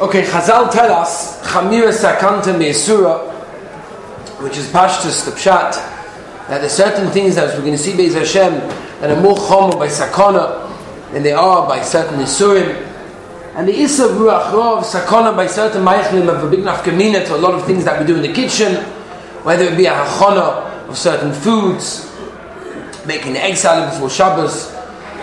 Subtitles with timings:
[0.00, 3.18] Okay, Chazal tell us Chamira Sakanta Meisura,
[4.40, 5.72] which is Pashtus the Pshat,
[6.46, 8.52] that there's certain things that we're going to see Beis Hashem
[9.00, 10.70] that are more chomer by Sakana
[11.10, 12.76] than they are by certain Isurim.
[13.56, 17.36] And the Issa Ruach Rov, Sakana by certain Meichlim have a big nafkamina to a
[17.36, 18.76] lot of things that we do in the kitchen,
[19.42, 22.08] whether it be a Hachana of certain foods,
[23.04, 24.72] making egg salad before Shabbos,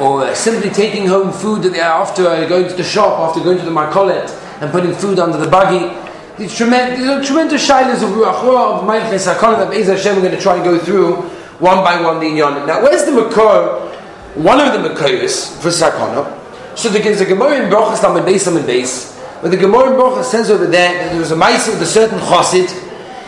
[0.02, 3.57] or simply taking home food that they are after going to the shop, after going
[3.57, 5.93] to the markolet, and putting food under the buggy.
[6.38, 10.42] These tremendous, tremendous shilas of Ruach of Ma'ich Sakana that Be'ez Hashem we're going to
[10.42, 11.16] try and go through
[11.60, 12.68] one by one the Inyan.
[12.68, 13.92] Now, where's the Makor?
[14.36, 16.42] One of the Makoris for Sakana.
[16.78, 20.26] So there's a Gemara in Brochas Lamed Beis Lamed Beis, where the Gemara in Brochas
[20.26, 22.68] says over there that there was a mice with a certain chassid.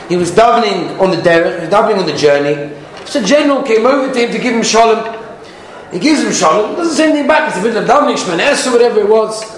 [0.10, 2.76] He was davening on the derech, he was davening on the journey.
[3.06, 5.16] So general came over to him to give him shalom.
[5.94, 7.48] He gives him shalom, doesn't say anything back.
[7.48, 9.57] It's a bit of davening, shmanes or whatever it was.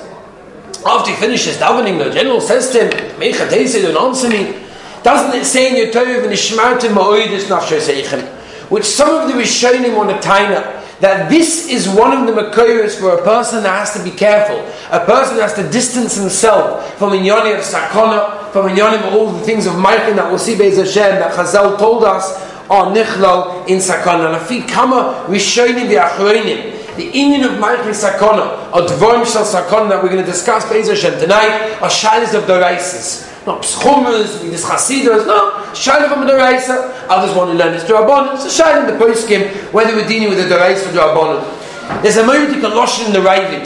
[0.85, 4.65] After he finishes davening, the general says to him, Mecha Teise, don't answer me.
[5.03, 8.25] Doesn't it say in your Torah, V'nishmartim ma'oidis nafshay seichem,
[8.69, 12.99] which some of the Rishonim on the Taina, that this is one of the makoyers
[12.99, 14.57] for a person that has to be careful.
[14.91, 19.31] A person that has to distance himself from inyoni of sakona, from inyoni of all
[19.31, 22.37] the things of Maikin that we'll see Be'ez Hashem, that Chazal told us
[22.69, 24.37] are nichlal in sakona.
[24.37, 30.09] Lafi kama rishonim v'achroinim the Indian of Maikin Sakona, or Dvorim Shal Sakona that we're
[30.09, 33.29] going to discuss Be'ez Hashem tonight, are Shalis of Doraisis.
[33.45, 37.07] Not Pschumas, this Chasidras, no, Shail of Doraisa.
[37.09, 38.35] Others want to learn this Durabon.
[38.35, 42.03] It's a Shail in the Poskim, whether we're dealing with the Doraisa or Durabon.
[42.03, 43.65] There's a Loshin in the Ravid.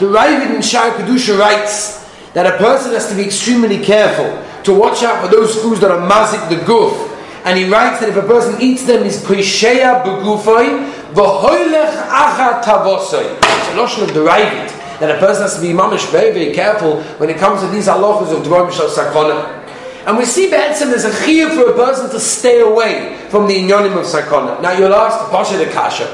[0.00, 4.74] The Ravid in Shah Kedusha writes that a person has to be extremely careful to
[4.74, 7.10] watch out for those foods that are mazik the guf.
[7.44, 13.36] And he writes that if a person eats them, is prisheya begufoi, V'hoylech acha tavosoy.
[13.36, 17.02] It's a notion of derived that a person has to be mamish very, very careful
[17.18, 19.60] when it comes to these halachas of dvar mishal sakona.
[20.06, 23.54] And we see Be'etzim there's a chiyah for a person to stay away from the
[23.54, 24.62] inyonim of sakona.
[24.62, 26.06] Now you'll ask, Pasha the Kasha.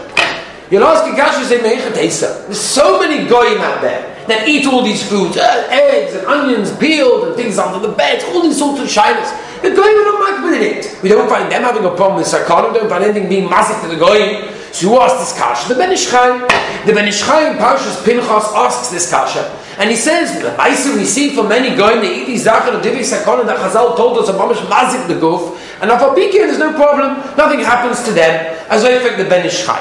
[0.69, 5.09] You'll ask the Kasha, say, There's so many goyim out there that eat all these
[5.09, 8.89] foods, uh, eggs and onions peeled and things under the bed, all these sorts of
[8.89, 9.31] shilas.
[9.63, 11.03] The goyim are not makbid in it.
[11.03, 13.81] We don't find them having a problem with sakana, we don't find anything being massive
[13.83, 14.58] to the goyim.
[14.73, 15.69] So who asked this kasha?
[15.69, 16.39] The Ben Ish Chai.
[16.87, 19.55] The Ben Ish Chai in Parshas Pinchas asks this kasha.
[19.79, 23.05] And he says, the Baisim we see for many going, they eat zachar of divi
[23.05, 27.17] sakon, that Chazal told us, Mamash mazik the goof, and if a there's no problem,
[27.37, 29.79] nothing happens to them, as I think the Ben Ish Chai.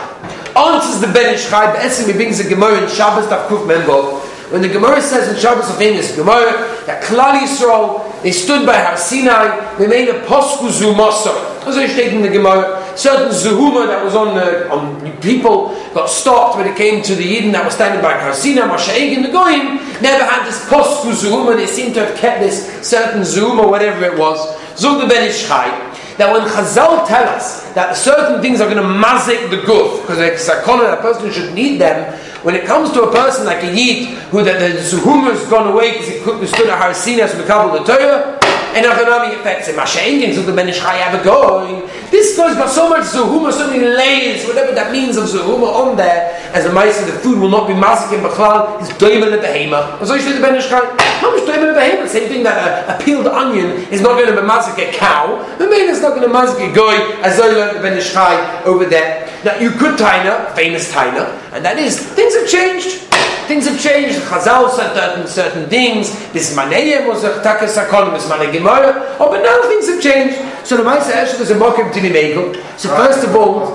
[0.56, 4.22] Answers the Ben Ish Chai, Be'esim he brings a Gemara in Shabbos Tavkuf Membo,
[4.52, 8.78] when the Gemara says in Shabbos, a famous Gemara, that Klal Yisrael, they stood by
[8.78, 11.66] Har Sinai, they made a posku zumasa.
[11.66, 16.10] As I stated in the Gemara, certain zuhuma that was on the, on people got
[16.10, 19.26] stopped when it came to the Yidden that was standing by Har Sinai, Masha'eg and
[19.26, 23.70] the Goyim, never had this posku zuhuma, they seem to have kept this certain zuhuma,
[23.70, 24.40] whatever it was.
[24.78, 25.70] The Ben Ish Chai,
[26.18, 30.20] that when Chazal tell us that certain things are going to mazik the guf, because
[30.20, 33.64] it's a sakona, a person should need them, when it comes to a person like
[33.64, 37.44] a Yid, who that the Zuhumah has gone away because he stood at with the
[37.46, 38.37] Kabbalah the Torah,
[38.78, 41.82] and economic effects, and Masha'ingin, so the Ben Ish Chai have a going.
[42.12, 45.98] This guy's got so much Zuhuma, so many layers, whatever that means of Zuhuma on
[45.98, 49.48] there, as a mice the food will not be mazik in Bachlal, is Doimel the
[49.48, 50.06] Hema.
[50.06, 50.86] So you say the Ben Ish Chai,
[51.20, 52.08] how much Doimel the Hema?
[52.08, 55.68] Same thing that a, a, peeled onion is not going to mazik a cow, the
[55.68, 56.94] man is not going to mazik a goy,
[57.26, 59.28] as I learned the Ben Ish Chai over there.
[59.44, 61.26] Now you could taina, famous taina,
[61.58, 63.02] and that is things have changed.
[63.50, 64.20] Things have changed.
[64.30, 66.14] Chazal said certain, certain things.
[66.32, 69.18] This maneyem was a takas sakon, this gemara.
[69.20, 70.38] Oh, but now things have changed.
[70.64, 72.54] So the Maisa Eshet is a mokim to Nimegel.
[72.78, 73.74] So first of all,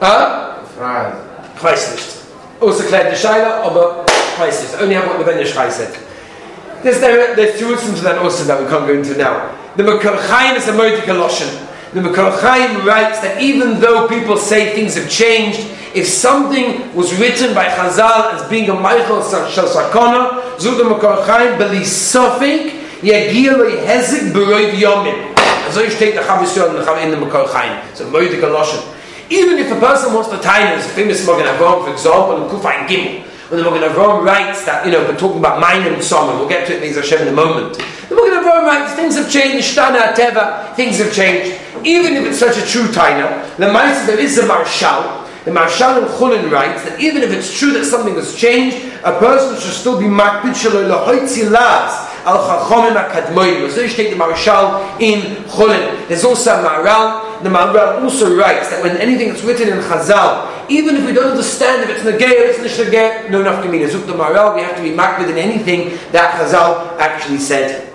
[0.00, 0.60] huh?
[1.56, 2.08] Ich weiß nicht.
[2.60, 4.04] Also klärt die Scheile, aber
[4.34, 4.82] ich weiß nicht.
[4.82, 5.96] Only have what the Ben Yishchai said.
[6.82, 9.56] There's, there, there's two reasons to that also that we can't go into now.
[9.76, 11.67] The Makar Chaim is a Modik Loshen.
[11.92, 15.60] The Makar Chaim writes that even though people say things have changed,
[15.94, 21.24] if something was written by Chazal as being a Michael Shal Sakona, Zud the Makar
[21.24, 25.34] Chaim, Sofik, Yagir Loi Hezik Beroiv Yomim.
[25.72, 27.82] So you take the Chavis Yom in the Makar Chaim.
[27.94, 28.82] So Moedik Loshen.
[29.30, 32.68] Even if a person wants to tie his famous Magen Avraham, for example, in Kufa
[32.68, 36.48] and Gimel, when the Magen writes that, you know, we're talking about Mainim Tzomah, we'll
[36.48, 37.76] get to it, things Hashem in a moment.
[38.08, 41.60] The Magen Avraham writes, things have changed, Shtana Teva, things have changed.
[41.84, 45.24] Even if it's such a true taina, the mice there is a marshal.
[45.44, 49.18] The marshal in Chulin writes that even if it's true that something has changed, a
[49.18, 53.70] person should still be makbid shaloi lahoitzi laz al chachomim akadmoyim.
[53.70, 56.08] So you take the marshal in Chulin.
[56.08, 60.68] There's also a maral the maral also writes that when anything that's written in Chazal,
[60.68, 63.88] even if we don't understand if it's Nagay or it's Nishagay, no enough Kamina.
[63.88, 67.94] Zuk the maral, we have to be makbid in anything that Chazal actually said.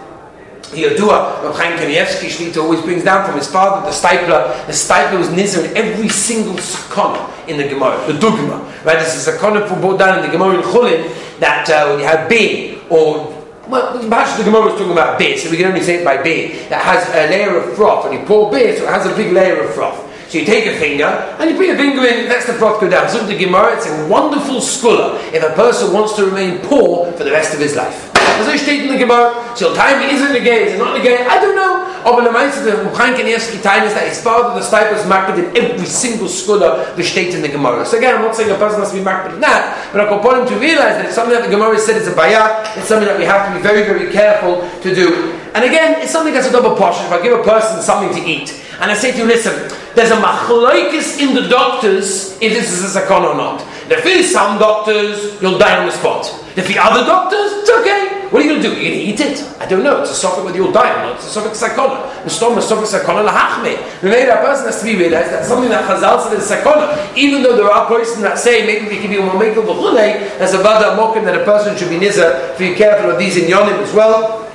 [0.81, 4.65] Yodua, Rav Chaim Kanievsky Shlita always brings down from his father, the Steipler.
[4.65, 8.59] The Steipler was nizar in every single sakana in the Gemara, the Dugma.
[8.85, 11.89] Right, this is a sakana for brought down in the Gemara in Chulin that uh,
[11.89, 15.55] when you have bin or well, perhaps the Gemara was talking about beer, so we
[15.55, 16.67] can only say it by beer.
[16.67, 19.31] That has a layer of froth, and you pour beer, so it has a big
[19.31, 20.09] layer of froth.
[20.29, 22.89] So you take a finger and you put your finger in, lets the froth go
[22.89, 23.07] down.
[23.07, 27.23] So the Gemara, it's a wonderful scholar if a person wants to remain poor for
[27.23, 28.12] the rest of his life.
[28.39, 31.03] As I state in the Gemara, so time is it gay, is it not the
[31.03, 31.25] gay?
[31.25, 31.83] I don't know.
[32.05, 35.39] Aber the Meister, the Chaim Kanievsky time is that his father, the Stipe, was marked
[35.39, 37.85] in every single scholar the state in the Gemara.
[37.85, 40.11] So again, I'm not saying a person has to be marked in that, but I
[40.11, 42.87] want him to realize that it's something that the Gemara said is a bayat, it's
[42.87, 45.39] something that we have to be very, very careful to do.
[45.55, 47.05] And again, it's something that's a double portion.
[47.05, 49.53] If I give a person something to eat, and I say to you, listen,
[49.95, 53.61] there's a machloikis in the doctors if this is a sakon or not.
[53.89, 56.25] If is some doctors, you'll die on the spot.
[56.57, 58.12] If the other doctors, it's okay.
[58.33, 58.73] What are you going to do?
[58.73, 59.61] You're going to eat it?
[59.61, 60.01] I don't know.
[60.01, 61.17] It's a suffix whether you'll die or not.
[61.17, 62.27] It's a suffix sakona.
[62.27, 63.77] Storm is suffix sakona lahachme.
[64.01, 67.15] Maybe that person has to be realized that something that Chazal said is sakona.
[67.15, 70.55] Even though there are persons that say maybe we can be more makel b'chulei, there's
[70.55, 72.57] a vada mokim that a person should be nizar.
[72.57, 74.49] Be careful of these in yonim as well.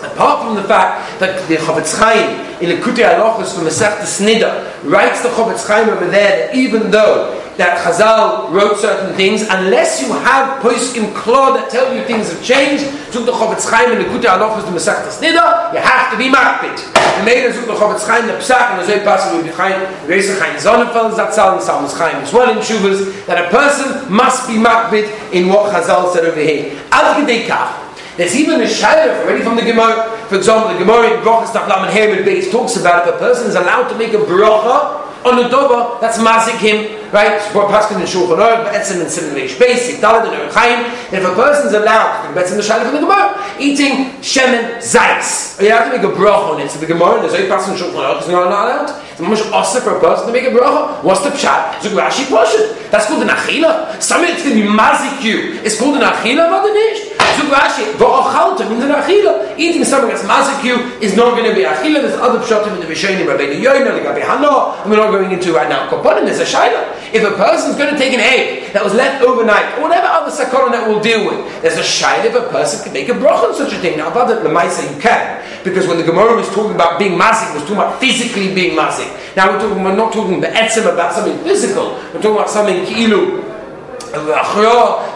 [0.00, 3.98] Apart from the fact that the Chofetz Chaim in the Kutei Halachos from the Masech
[4.08, 9.42] Snida writes the Chofetz Chaim over there that even though that Chazal wrote certain things,
[9.42, 13.90] unless you have poskim claw that tell you things have changed, zuk the Chofetz Chaim
[13.90, 16.78] in the Kutei Halachos from Masech Snida, you have to be makbid.
[17.18, 19.74] The made zuk the Chofetz Chaim the Psach and the Zoy Pasuk with Chaim,
[20.06, 24.46] Reisa Chaim Sonnenfeld Zatzal and Salmus Chaim as well in Shuvas that a person must
[24.46, 26.80] be makbid in what Chazal said over here.
[26.92, 27.84] Al Kach.
[28.16, 30.16] There's even a shadow already from the Gemara.
[30.26, 33.46] For example, the Gemara in Brachas Taflam and Herod Beis talks about if a person
[33.46, 37.40] is allowed to make a bracha on a doba, that's mazik him, right?
[37.52, 40.84] Paskin and Shulchan Aruch, Be'etzim and Simon Reish Beis, Yigdalit and Chaim.
[41.12, 45.60] And if a person is allowed, Be'etzim the shadow from the Gemara, eating shemen zayis,
[45.62, 46.70] you have to make a bracha on it.
[46.70, 49.04] So the Gemara, there's only Paskin and Shulchan Aruch, is not allowed.
[49.12, 51.02] It's much osir for a person to make a bracha.
[51.02, 51.82] What's the pshat?
[51.82, 52.90] So Rashi Poshet.
[52.90, 54.00] That's called an achila.
[54.00, 55.60] Something that's going to be mazik you.
[55.64, 57.18] It's called an achila, but it is.
[57.38, 59.58] Zug Rashi, v'ochalta means an achila.
[59.58, 60.62] Eating something that's mazik
[61.00, 62.02] is not going to be achila.
[62.02, 65.52] There's other pshatim in the Rishonim, Rabbeinu the Gabi Hana, and we're not going into
[65.52, 65.88] right now.
[65.88, 66.97] Koponim, there's a shaila.
[67.12, 70.30] If a person's going to take an egg that was left overnight, or whatever other
[70.30, 73.42] sakona that we'll deal with, there's a shaila if a person can make a brach
[73.44, 73.96] on such a thing.
[73.96, 75.42] Now, about the Lamaisa, you can.
[75.64, 79.08] Because when the Gemara was talking about being mazik, was talking about physically being mazik.
[79.36, 81.94] Now we're talking, we're not talking about etzim, about something physical.
[82.12, 83.44] We're talking about something ki'ilu,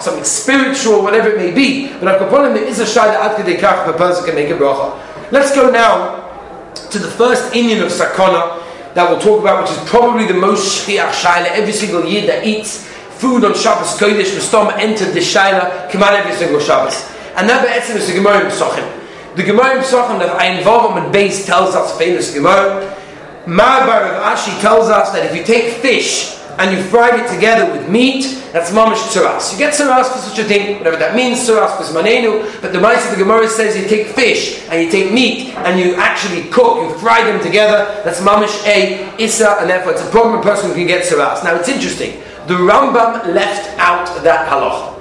[0.01, 1.93] something spiritual, whatever it may be.
[1.99, 4.99] But Akaponim, there is a shayla ad kedei kach, a person can make a bracha.
[5.31, 6.21] Let's go now
[6.75, 8.62] to the first Indian of Sakana
[8.95, 11.47] that we'll talk about, which is probably the most shchiach shayla.
[11.53, 12.87] Every single year that eats
[13.19, 17.09] food on Shabbos Kodesh, Mustama entered the shayla, come out every single Shabbos.
[17.37, 19.37] And that be'etzim is the Gemara in Pesachim.
[19.37, 22.99] The Gemara in Pesachim that I involve in base tells us, famous Gemara,
[23.47, 27.71] Ma'abar of Ashi tells us that if you take fish and you fry it together
[27.73, 29.53] with meat, that's mamish tzuras.
[29.53, 32.81] You get tzuras for such a thing, whatever that means, tzuras for manenu, but the
[32.81, 36.49] Mice of the Gemara says you take fish and you take meat and you actually
[36.51, 40.43] cook, you fry them together, that's mamish a issa, and therefore it's a problem a
[40.43, 41.43] person can get tzuras.
[41.45, 44.93] Now it's interesting, the Rambam left out that halacha.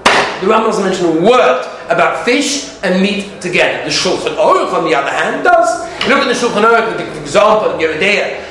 [0.42, 3.83] The Rambam doesn't mention a word about fish and meat together.
[3.83, 5.86] The Shulchan Aruch, on the other hand, does.
[6.03, 8.50] You look at the Shulchan Aruch, for example, in Yoreh Deah,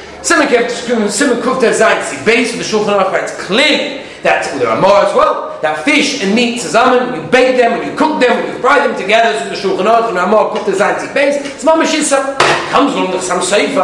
[2.24, 5.58] based on the Shulchan Aruch, it's clear that there are more as well.
[5.62, 8.86] That fish and meat zusammen, you bake them, when you cook them, when you fry
[8.86, 12.38] them together, so the Shulchan Aruch and Ramah Kufter Zaitzi base, it's mamashisa.
[12.70, 13.80] Comes along the Sam Sefer,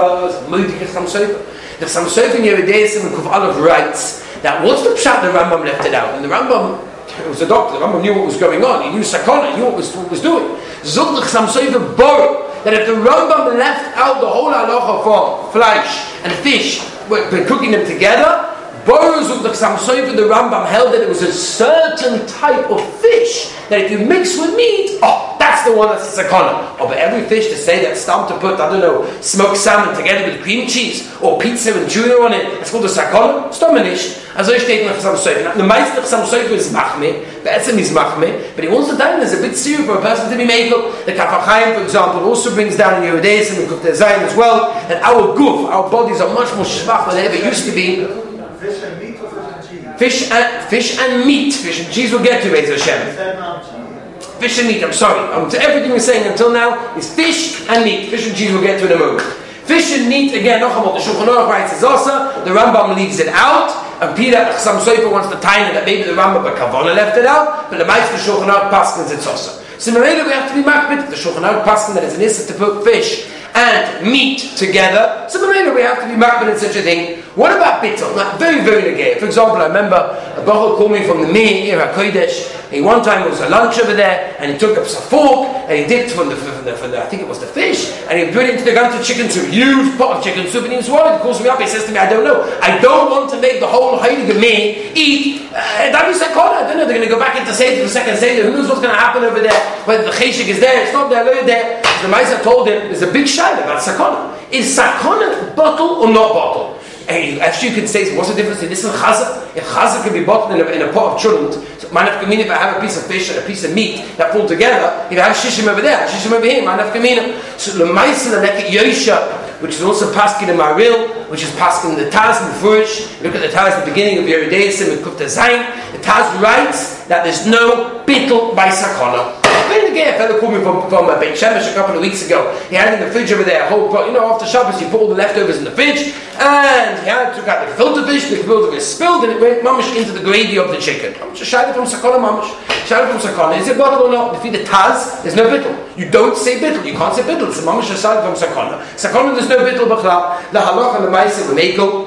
[0.49, 1.45] Moedik Sam Sefer.
[1.81, 5.28] The Sam Sefer in Yoreh Deah, Simon Kuf Aleph writes that what's the pshat the
[5.37, 6.14] Rambam left it out?
[6.14, 7.78] And the Rambam it was a doctor.
[7.78, 8.85] The Rambam knew what was going on.
[8.85, 9.50] He knew sakana.
[9.52, 10.57] He knew what was, what was doing.
[10.83, 16.32] Zuglich Samsoiva borrow that if the Rambam left out the whole halacha for flesh and
[16.42, 18.55] fish, by cooking them together,
[18.87, 23.52] borrows of the Samsoiva, the Rambam held that it was a certain type of fish
[23.69, 26.76] that if you mix with meat, oh, that's the one that's a sakana.
[26.78, 30.31] Oh, every fish to say that's stam to put, I don't know, smoked salmon together
[30.31, 33.52] with cream cheese or pizza and tuna on it, it's called a sakana.
[33.52, 34.23] Stomanish.
[34.37, 35.57] Also ich steht nach Samsoiva.
[35.57, 39.33] The Meister Samsoiva is machme, the Etzem is machme, but he wants to tell there's
[39.33, 40.73] a bit serious for a person to be made.
[40.73, 41.07] Up.
[41.07, 45.02] The Kaf HaChaim, for example, also brings down in Yehudaism and Zayin as well, that
[45.02, 48.36] our goof, our bodies are much more shvach than they ever used to be.
[48.58, 49.98] Fish and meat or fish and cheese?
[49.98, 51.52] Fish and, fish and meat.
[51.52, 54.40] Fish and cheese will get to Beis Hashem.
[54.40, 55.20] Fish and meat, I'm sorry.
[55.32, 58.08] Um, everything we're saying until now is fish and meat.
[58.08, 59.22] Fish and cheese we'll get to in a moment.
[59.66, 63.28] Fish and meat, again, Nochamot, the Shulchan Aruch writes is also, the Rambam leaves it
[63.28, 66.94] out, and Peter, some Sofer wants to tie in that maybe the Rambam but Kavona
[66.94, 69.60] left it out, but the Meister Shulchan Aruch Paskins it's also.
[69.78, 72.46] So Mamela, we have to be makbit, the Shulchan Aruch Paskin that it's an issa
[72.52, 75.26] to put fish and meat together.
[75.30, 77.22] So Mamela, we have to be makbit in such a thing.
[77.34, 78.14] What about bittel?
[78.14, 79.18] Now, very, very negay.
[79.18, 79.96] For example, I remember
[80.36, 83.78] a Bachel called me from the Mir, here Kodesh, he one time was a lunch
[83.78, 86.75] over there, and he took up a fork, and he dipped from the, from the,
[86.75, 88.90] from the, I think it was the fish, and he put it into the gun
[88.90, 91.16] to chicken soup, huge pot of chicken soup, and he was worried.
[91.16, 93.40] He calls me up, he says to me, I don't know, I don't want to
[93.40, 96.66] make the whole Heilige me eat uh, Davi Sakona.
[96.66, 98.68] I don't know, they're going to go back into Seder, the second Seder, who knows
[98.68, 101.46] what's going to happen over there, whether the Cheshik is there, it's not there, over
[101.46, 101.80] there.
[102.06, 104.38] The Maisa told him, there's a big shayla about sakana.
[104.52, 106.78] Is sakana bottle or not bottle?
[107.08, 109.56] And actually, you can say, what's the difference in this and chazak?
[109.56, 112.46] If chazak can be bottled in a, in a pot of chulent, so manaf kamina,
[112.46, 115.08] if I have a piece of fish and a piece of meat that pull together,
[115.10, 117.34] if I have shishim over there, shishim over here, manaf kamina.
[117.58, 121.98] So the ma'isa the neket yosha, which is also paskin in Maril, which is paskin
[121.98, 123.20] in the Taz and Furish.
[123.20, 125.66] Look at the Taz at the beginning of Yerideisim and Kufta Zayin.
[125.90, 129.45] The Taz writes that there's no bittel by sakana.
[129.68, 132.25] Very again, a fellow called me from, from uh, Beit Shemesh a couple of weeks
[132.25, 132.52] ago.
[132.68, 134.06] He had in the fridge over there a whole pot.
[134.06, 137.34] You know, after Shabbos, you put all the leftovers in the fridge, and he had
[137.34, 138.28] took out the filter fish.
[138.28, 141.14] The filter fish spilled, and it went mamish into the gravy of the chicken.
[141.22, 142.52] I'm from sakana mamish.
[142.86, 143.58] Shouting from sakana.
[143.58, 144.36] Is it bottle or not?
[144.36, 145.75] If you the taz, there's no bittel.
[145.98, 146.84] You don't say bittel.
[146.84, 147.48] You can't say bittel.
[147.48, 148.82] It's mamish shouting from sakana.
[148.94, 150.52] Sakana, there's no bittel b'chlal.
[150.52, 152.05] The halach and the ma'aseh the mekel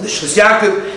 [0.00, 0.36] the Shchus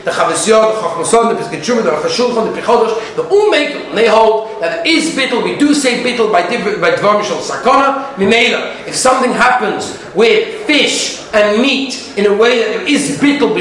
[0.04, 4.62] the Chavasiyot, the Chachmason, the Shuvah, the Rosh Hashulchan, the Pechodosh, the Umek, they hold
[4.62, 8.88] that there is we do say bittul by, by Dvar Sakana, Mimela.
[8.88, 13.54] If something happens with fish and meat in a way that there is bittul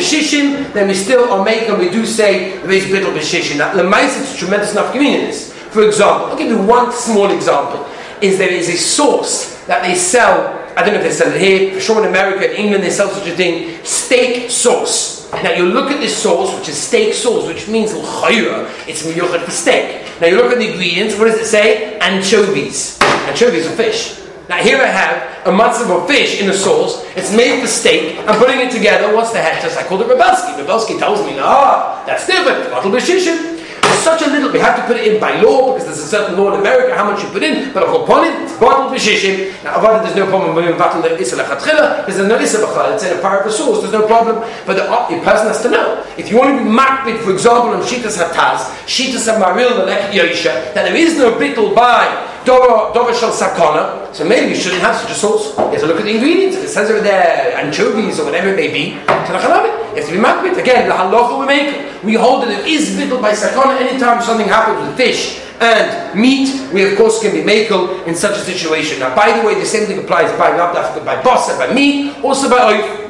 [0.72, 3.58] then we still are making, we do say there is bittul b'shishim.
[3.58, 5.52] Now, mice, it's tremendous enough this.
[5.52, 7.86] For example, I'll give you one small example,
[8.20, 11.40] is there is a sauce that they sell, I don't know if they sell it
[11.40, 15.17] here, for sure in America, in England, they sell such a thing, steak sauce.
[15.32, 19.50] Now you look at this sauce, which is steak sauce, which means it's miyuchat for
[19.50, 20.06] steak.
[20.20, 21.98] Now you look at the ingredients, what does it say?
[21.98, 22.98] Anchovies.
[23.00, 24.18] Anchovies are fish.
[24.48, 27.04] Now here I have a matzav of fish in a sauce.
[27.14, 28.18] It's made for steak.
[28.26, 29.14] I'm putting it together.
[29.14, 29.38] What's the?
[29.38, 30.56] Just I called it Rebelsky.
[30.56, 32.70] Rebelsky tells me, ah, that's different.
[32.70, 33.57] Bottle b'shishim.
[33.98, 34.52] It's such a little.
[34.52, 36.94] We have to put it in by law because there's a certain law in America
[36.94, 37.74] how much you put in.
[37.74, 39.50] But upon it, it's bottle b'shishim.
[39.64, 42.94] Now, avodah, there's no problem with bottle issa lechatchila because there's no issa b'chal.
[42.94, 43.80] It's in a the sauce.
[43.80, 44.48] There's no problem.
[44.66, 46.06] But the, uh, the person has to know.
[46.16, 50.14] If you want to be makbid, for example, on shitas hataz, shitas hamaril, the lech
[50.14, 52.06] yosha, that there is no bittul by
[52.44, 55.56] Dover shel sakana, so maybe you shouldn't have such a sauce.
[55.56, 56.56] You have to look at the ingredients.
[56.56, 60.18] If it says over there anchovies or whatever it may be, you have to be
[60.18, 60.58] makbid.
[60.58, 64.46] Again, the halacha we make, we hold that it is bittul by sakana anytime something
[64.48, 69.00] happens with fish and meat, we of course can be makel in such a situation.
[69.00, 72.48] Now, by the way, the same thing applies by not by bossa, by meat, also
[72.48, 73.08] by oil.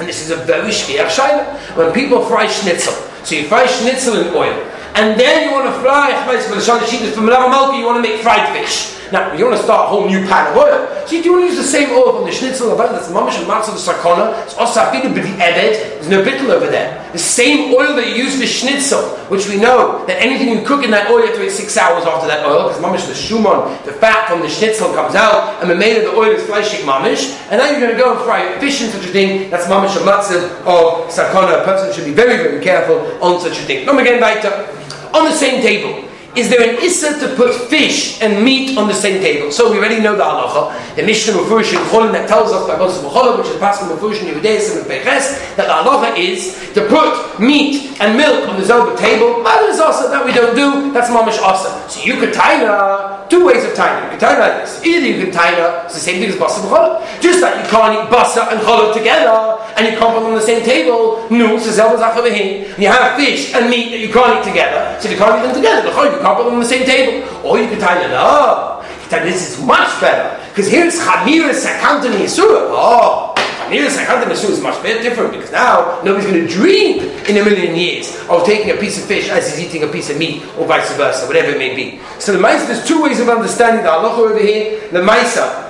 [0.00, 1.76] And this is a very schwer shaila.
[1.76, 4.54] When people fry schnitzel, so you fry schnitzel in oil,
[4.94, 6.12] and then you want to fry,
[7.14, 8.94] from you want to make fried fish.
[9.10, 11.06] Now, you want to start a whole new pan of oil.
[11.06, 13.72] So you want to use the same oil from the schnitzel, that's mamash and matzah,
[13.72, 17.08] the sakona, it's afidu b'di ebed, there's no bittel over there.
[17.12, 20.84] The same oil that you use for schnitzel, which we know that anything you cook
[20.84, 23.14] in that oil, you have to wait six hours after that oil, because mamash, the
[23.14, 26.44] shumon, the fat from the schnitzel comes out, and the made of the oil is
[26.44, 29.48] fleshing mamish, and now you're going to go and fry fish in such a thing,
[29.48, 31.62] that's mamash and matzah of sakona.
[31.62, 33.86] A person should be very, very careful on such a thing.
[33.86, 34.74] Now, again, weiter.
[35.18, 38.94] On the same table, is there an issa to put fish and meat on the
[38.94, 39.50] same table?
[39.50, 40.94] So we already know the halacha.
[40.94, 44.22] The Mishnah Mefurish in Cholim that tells us by Moshe B'cholim, which is passing Mefurish
[44.22, 48.64] in Yehudaism and Peches, that the halacha is to put meat and milk on the
[48.64, 49.42] zelba table.
[49.42, 50.92] But there's also that we don't do.
[50.92, 51.74] That's mamish awesome.
[51.90, 54.04] So you could taina two ways of taina.
[54.04, 54.84] You could taina like this.
[54.84, 57.20] Either you could taina, it's the same thing as basa b'cholim.
[57.20, 60.34] Just like you can't eat basa and cholim together, and you can't put them on
[60.34, 61.26] the same table.
[61.30, 62.78] No, so zelba zachavehin.
[62.78, 65.54] You have fish and meat that you can't eat together, so you can't eat them
[65.54, 65.88] together.
[65.88, 67.28] You can't put them on the same table.
[67.46, 68.74] Or you can could taina no.
[69.10, 72.68] This is much better because here it's chamir sakantan yisura.
[72.70, 73.37] Oh.
[73.68, 77.44] Chamir sakantan yisura is much better, different because now nobody's going to dream in a
[77.44, 80.42] million years of taking a piece of fish as he's eating a piece of meat
[80.56, 82.00] or vice versa, whatever it may be.
[82.18, 84.88] So the Maisa, there's two ways of understanding the halacha over here.
[84.90, 85.68] The Maisa,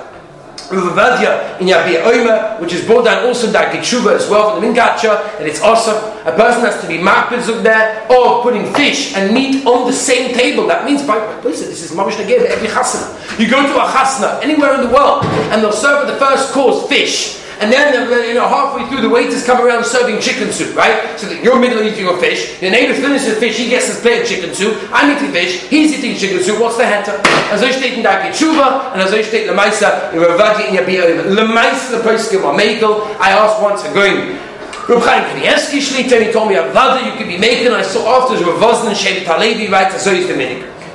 [0.69, 4.67] Ravadia in Yabia Omer, which is brought down also in Darkei as well from the
[4.67, 5.97] Mingacha, and it's awesome.
[6.25, 10.33] A person has to be marpizuk there, or putting fish and meat on the same
[10.33, 10.67] table.
[10.67, 13.39] That means, by listen, this is Mamish Nagev, every chasana.
[13.39, 16.53] You go to a chasana anywhere in the world, and they'll serve at the first
[16.53, 17.91] course fish and then
[18.27, 21.19] you know halfway through the waiters come around serving chicken soup, right?
[21.19, 23.99] So that you're middle eating your fish, your neighbor finishes the fish, he gets his
[23.99, 27.19] plate of chicken soup, I'm eating fish, he's eating chicken soup, what's the hatter?
[27.51, 31.21] As I steht in der Tshuva, and as I steht Lemaisa, in Ravadi in Yabia,
[31.35, 34.37] Lemaisa the Poskim or Mekel, I asked once going,
[34.87, 38.43] Reb Chaim Kanievsky Shlita, he told me, Avada, you could be making, I saw after
[38.43, 40.27] Rav Vosnan Shevet Halevi, right, so he's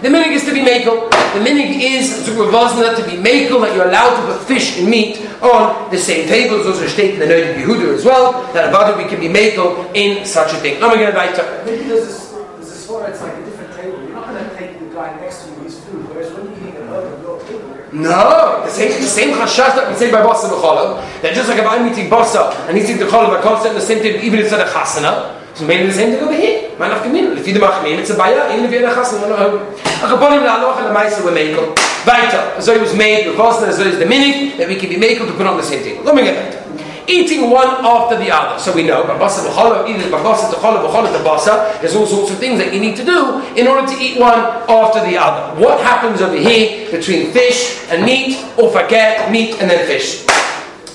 [0.05, 0.33] the minig.
[0.35, 1.09] Is to be makel.
[1.33, 4.89] The minig is to Ravosna to be makel, that you're allowed to put fish and
[4.89, 8.97] meat on the same tables, are stated in the Noid Yehuda as well, that Avada,
[8.97, 10.79] we can be makel in such a thing.
[10.81, 13.73] Now we're going to write Maybe there's this, there's this one, it's like a different
[13.75, 14.03] table.
[14.03, 16.69] You're not going to take the guy next to you his food, whereas when you're
[16.69, 17.41] eating a burger, you're
[17.89, 21.49] eating No, the same, the same chashash that we say by Basa B'cholam, that just
[21.49, 24.21] like if I'm eating Basa and he's eating the Cholam, I can't the same thing
[24.23, 26.64] even if it's at a chasana, so maybe the same thing over here.
[26.75, 28.35] Of Kamin, if you're the Machmim, it's a home.
[28.35, 31.71] A Chabonim La'aloch and a Maisa were Mekel.
[32.05, 34.97] Weiter, though it was made, Bosna, as though it's the minik, that we can be
[34.97, 36.03] Mekel to put on the same table.
[36.03, 36.67] Let back
[37.07, 38.59] Eating one after the other.
[38.59, 42.33] So we know, Babasa B'cholam, either Babasa to Cholam, B'cholam to Basa, there's all sorts
[42.33, 45.61] of things that you need to do in order to eat one after the other.
[45.61, 50.27] What happens over here between fish and meat, or forget meat and then fish?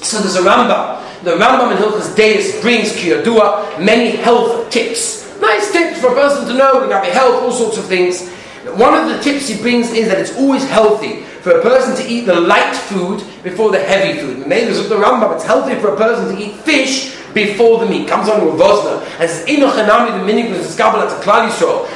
[0.04, 1.24] So there's a Rambam.
[1.24, 5.19] The Rambam in Hilchas Deis brings Kiyadua many health tips.
[5.40, 8.30] Nice tips for a person to know regarding health, all sorts of things.
[8.76, 12.12] One of the tips he brings is that it's always healthy for a person to
[12.12, 14.46] eat the light food before the heavy food.
[14.46, 18.08] Maybe of the Rambam, it's healthy for a person to eat fish before the meat.
[18.08, 19.02] Comes on with Vosna.
[19.20, 21.50] And says, Enoch Hanami, the minik was discovered at the Klal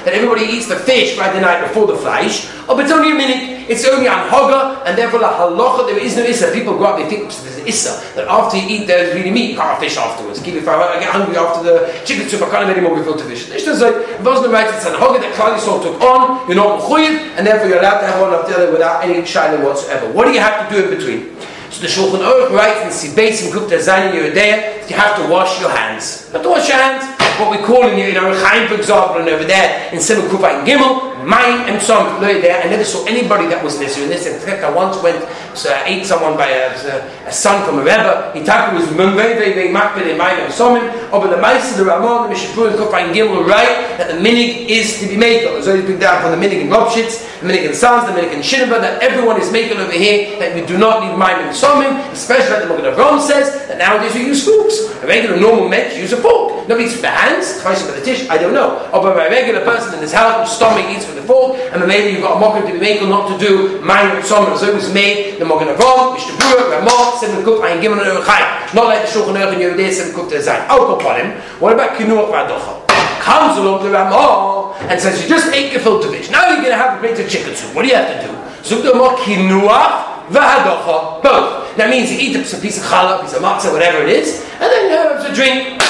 [0.06, 2.50] that everybody eats the fish right the night before the flesh.
[2.68, 3.54] Oh, but it's only a minik.
[3.70, 6.52] It's only an Hoga, and therefore la halacha, there is no Issa.
[6.52, 9.52] People go up, they think there's an Issa, that after you eat, there's really meat.
[9.52, 10.42] You can't have fish afterwards.
[10.42, 13.26] Keep it I get hungry after the chicken soup, I can't have any more gefilte
[13.26, 13.50] fish.
[13.50, 16.84] It's just like, Vosna writes, it's an Hoga that Klal Yisrael took on, you're not
[16.94, 20.12] and therefore you're allowed to have one after the other without any shining whatsoever.
[20.12, 21.33] What do you have to do in between?
[21.74, 25.28] So the Shulchan Aruch writes in Sibbeis and Gupta Zani Yoreh Deah, you have to
[25.28, 26.28] wash your hands.
[26.28, 27.02] You have to wash your hands.
[27.42, 30.46] What we call in, in Orach Chaim, for example, and over there in Simon Kufa
[30.62, 32.62] and Gimel, Mayim and Som, there.
[32.64, 33.98] I never saw anybody that was this.
[33.98, 35.18] In this, in fact, I once went,
[35.56, 38.32] so I ate someone by a, a, a son from a Rebbe.
[38.34, 41.12] He talked was very, very, makbid in and Somim.
[41.12, 44.18] Over the Mice of the Ramon, the Mishapur and Kufa and Gimel write that the
[44.18, 45.44] minig is to be made.
[45.44, 48.34] There's always been down from the minig in Lobshitz, the minig in Sons, the minig
[48.34, 51.56] in Shinaba, that everyone is making over here, that we do not need Mayim and
[51.56, 54.90] Somim, especially like the Magen Avram says, that nowadays we use forks.
[55.04, 56.68] A regular normal met use a fork.
[56.68, 58.90] Nobody eats with their hands, twice with the dish, I don't know.
[58.94, 61.86] Or by a regular person in his house whose stomach eats with the fork, and
[61.88, 64.58] maybe you've got a mocker to be made or not to do Mayim and Somim,
[64.58, 68.18] so it was made, the Magen Avram, Mishnah Berurah, Ramah, Seven Cook, Ayin Gimel and
[68.18, 68.74] Urechai.
[68.74, 70.66] Not like the Shulchan Aruch and Yoreh Deah, Seven Cook to Zayin.
[70.68, 71.42] I'll upon him.
[71.60, 72.88] What about Kinuach Vadocha?
[73.20, 76.30] Comes along the Ramah and says, you just ate gefilte fish.
[76.30, 77.76] Now you're going to have a plate of chicken soup.
[77.76, 78.34] What do you have to do?
[78.64, 81.22] Zuk the Ramah, Kinuach Vadocha.
[81.22, 81.76] Both.
[81.76, 84.46] That means you eat a piece of challah, a piece of matzah, whatever it is,
[84.62, 85.82] and then you have a drink.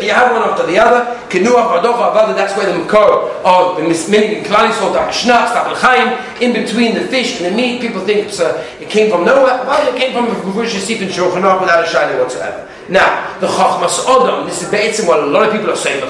[0.00, 1.16] You have one after the other.
[1.30, 2.34] Avada.
[2.34, 7.52] That's where the makor of the klali salt schnapps, chaim, in between the fish and
[7.52, 7.80] the meat.
[7.80, 9.64] People think uh, it came from nowhere.
[9.64, 12.68] Well, it came from Guvush Yosef and Shulchan without a shining whatsoever.
[12.88, 14.46] Now, the chachmas odom.
[14.46, 16.02] This is basically what a lot of people are saying.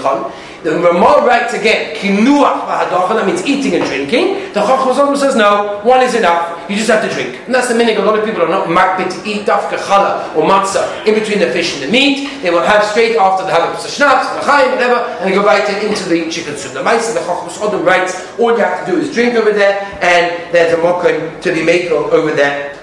[0.66, 4.52] The Ramah writes again, kinuach that means eating and drinking.
[4.52, 6.68] The Chachmas Odom says no, one is enough.
[6.68, 7.38] You just have to drink.
[7.46, 7.96] And that's the meaning.
[7.98, 11.38] A lot of people are not makbid to eat dafka challah or matzah in between
[11.38, 12.42] the fish and the meat.
[12.42, 15.62] They will have straight after they have a schnapps, l'chaim, whatever, and they go right
[15.84, 16.72] into the chicken soup.
[16.72, 19.78] The mice the Chachmas Odom writes, all you have to do is drink over there,
[20.02, 22.74] and there's a mokum to be made over there.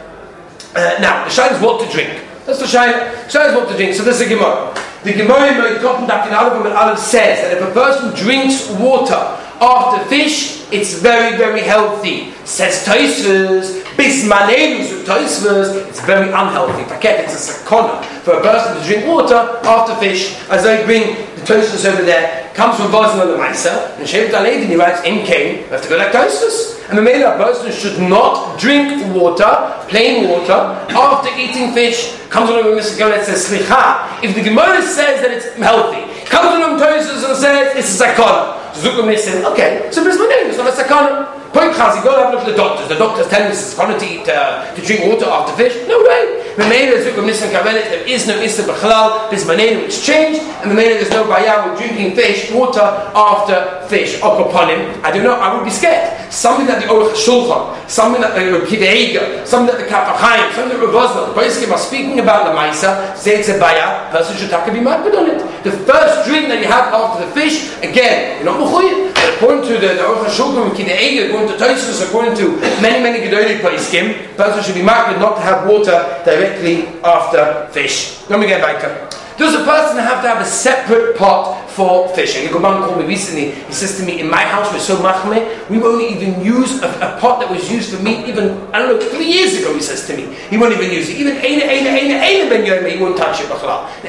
[0.74, 2.24] Uh, now, the shine is what to drink.
[2.46, 2.94] That's the shine.
[3.30, 3.94] Shine is what to drink.
[3.94, 4.74] So this is a Gemara.
[5.04, 9.20] The Gemara in Moed in Aleph and Aleph says that if a person drinks water
[9.60, 12.32] after fish, it's very, very healthy.
[12.46, 16.84] Says Tosfos, Bismanelus with Tosfos, it's very unhealthy.
[16.86, 21.16] Forget it's a sakona for a person to drink water after fish, as they bring
[21.46, 25.26] Tosfos over there, comes from Boston of the Maisa, and Shevet Aleidin, he writes, in
[25.26, 26.88] Cain, you have to go like Tosfos.
[26.90, 30.54] And the made up person should not drink water, plain water,
[30.92, 32.20] after eating fish.
[32.30, 32.98] Comes along with Mr.
[32.98, 37.38] Gemara and says, Slicha, if the Gemara says that it's healthy, comes along Tosfos and
[37.38, 38.60] says it's a sakana.
[38.74, 41.44] Zukum said, okay, so Bismanim, it's not a sakana.
[41.54, 42.90] Point Chazi, go have a look at the doctors.
[42.90, 45.88] The doctors tell me it's going to eat, uh, to drink water after fish.
[45.88, 46.43] No way.
[46.56, 51.02] Memela Zukum Nisan Kavelet, there is no Issa B'chalal, Bismanim, it's changed, and the Memela
[51.02, 54.22] there's no Bayah with drinking fish, water after fish.
[54.22, 55.02] upon him.
[55.04, 56.32] I don't know, I would be scared.
[56.32, 60.78] Something that the Orach Shulchan, something that the Kideiga, something that the Kaf HaChaim, something
[60.78, 64.50] that the Ravosna, the are speaking about the Maisa, say it's a Bayah, person should
[64.52, 65.40] take be mad on it.
[65.64, 69.13] The first drink that you have after the fish, again, you're not Mechuyin.
[69.36, 73.60] According to the, the Aruch HaShulchan, Kidei according to Tosfos, according to many, many Gedolei
[73.60, 78.20] Paiskim, person should be marked not to have water directly after fish.
[78.30, 82.08] Let me get back to does a person have to have a separate pot for
[82.10, 82.48] fishing?
[82.48, 83.52] A Goman called me recently.
[83.52, 86.88] He says to me, "In my house, we're so machme, we won't even use a,
[86.88, 88.28] a, pot that was used for meat.
[88.28, 91.10] Even I don't know, three years ago." He says to me, "He won't even use
[91.10, 91.18] it.
[91.18, 93.50] Even aina aina aina aina ben yoma, he won't touch it."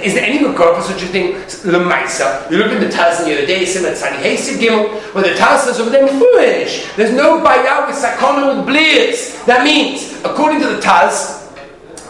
[0.05, 1.35] Is there any makor for such a thing?
[1.65, 2.51] Lemaisa.
[2.51, 5.81] You look at the Taz the other day, Tzani Hesed Gimel, where the Taz says
[5.81, 6.87] over there, "Foolish.
[6.97, 11.41] There's no bayah with sakona with blears." That means, according to the Taz.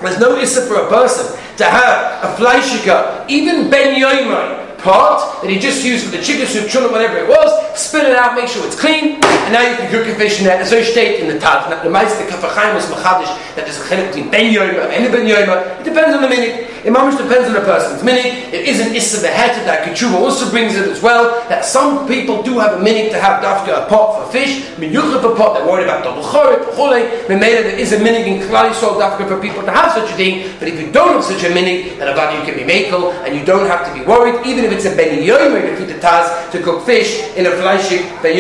[0.03, 5.51] There's no issa for a person to have a fleishiker, even ben yoimai, pot that
[5.51, 8.49] he just used for the chicken soup, chuna, whatever it was, spit it out, make
[8.49, 10.65] sure it's clean, and now you can cook your fish in there.
[10.65, 11.67] So state in the Taz.
[11.83, 15.27] The Meister Kaf HaChaim was machadish that there's a chelik between ben yoima and ben
[15.27, 15.81] yoima.
[15.81, 16.71] It depends on the minute.
[16.85, 18.53] It much depends on the person's minute.
[18.53, 21.49] It isn't issa the head that Kechuva also brings it as well.
[21.49, 24.69] That some people do have a minute to have dafka a pot for fish.
[24.77, 25.57] Minyuchah a pot.
[25.57, 27.01] They're worried about double chorit, chole.
[27.25, 30.15] Memela there is a minute in klali so dafka for people to have such a
[30.15, 30.53] thing.
[30.59, 33.35] But if you don't have such a minute, then about you can be makel and
[33.35, 36.51] you don't have to be worried, even if it's a ben yoima to the taz
[36.51, 38.37] to cook fish in a fleishik ben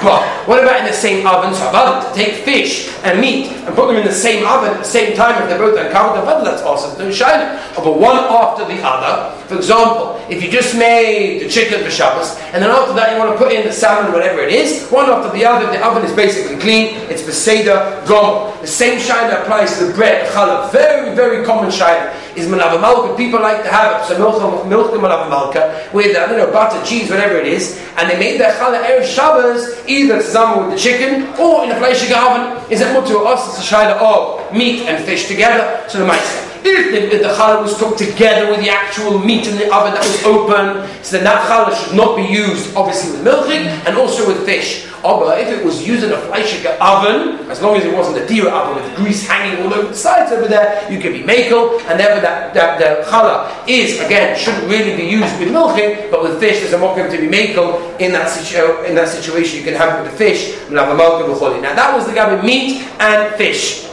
[0.00, 0.24] pot.
[0.48, 1.54] What about in the same oven?
[1.54, 4.78] So about to take fish and meat and put them in the same oven at
[4.78, 6.98] the same time if they're both uncovered, that's awesome.
[6.98, 9.43] Don't shine But one after the other.
[9.48, 13.18] For example, if you just made the chicken for Shabbos, and then after that you
[13.18, 16.02] want to put in the salmon, whatever it is, one after the other, the oven
[16.02, 18.58] is basically clean, it's Beseda, Gom.
[18.62, 20.72] The same that applies to the bread, challah.
[20.72, 23.14] Very, very common shine is malava malka.
[23.16, 26.82] People like to have it, so milk, milk malava malka, with, I don't know, butter,
[26.86, 30.78] cheese, whatever it is, and they made their challah Erev Shabbos either tzama with the
[30.78, 34.88] chicken, or in a fleishig oven, is it mutu us, it's a shine of meat
[34.88, 36.53] and fish together, so the mice.
[36.66, 40.00] If the, the challah was cooked together with the actual meat in the oven that
[40.00, 44.26] was open, so then that challah should not be used, obviously, with milching and also
[44.26, 44.88] with fish.
[45.02, 48.26] But if it was used in a fleishika oven, as long as it wasn't a
[48.26, 51.78] dira oven with grease hanging all over the sides over there, you can be makel,
[51.84, 56.22] and therefore that, that the challah is, again, shouldn't really be used with milching, but
[56.22, 59.58] with fish, there's a mokum to be makel in that, situ- in that situation.
[59.58, 63.84] You can have it with the fish, now that was the with meat and fish.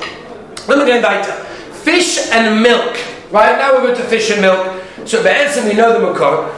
[0.70, 1.51] Let me get weiter
[1.84, 2.98] fish and milk.
[3.32, 4.84] Right now we're going to fish and milk.
[5.06, 6.58] So Be'etzim we know the Makor.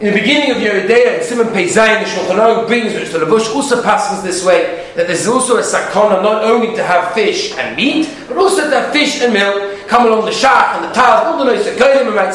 [0.00, 3.54] In the beginning of Yoreh Deah, Simon Peizayin, the Shulchan Aruch brings which the Labush
[3.54, 7.74] also passes this way that there's also a sakona not only to have fish and
[7.76, 9.85] meat, but also to have fish and milk.
[9.88, 12.34] Come along the shach and the taz, all the noise that go and write.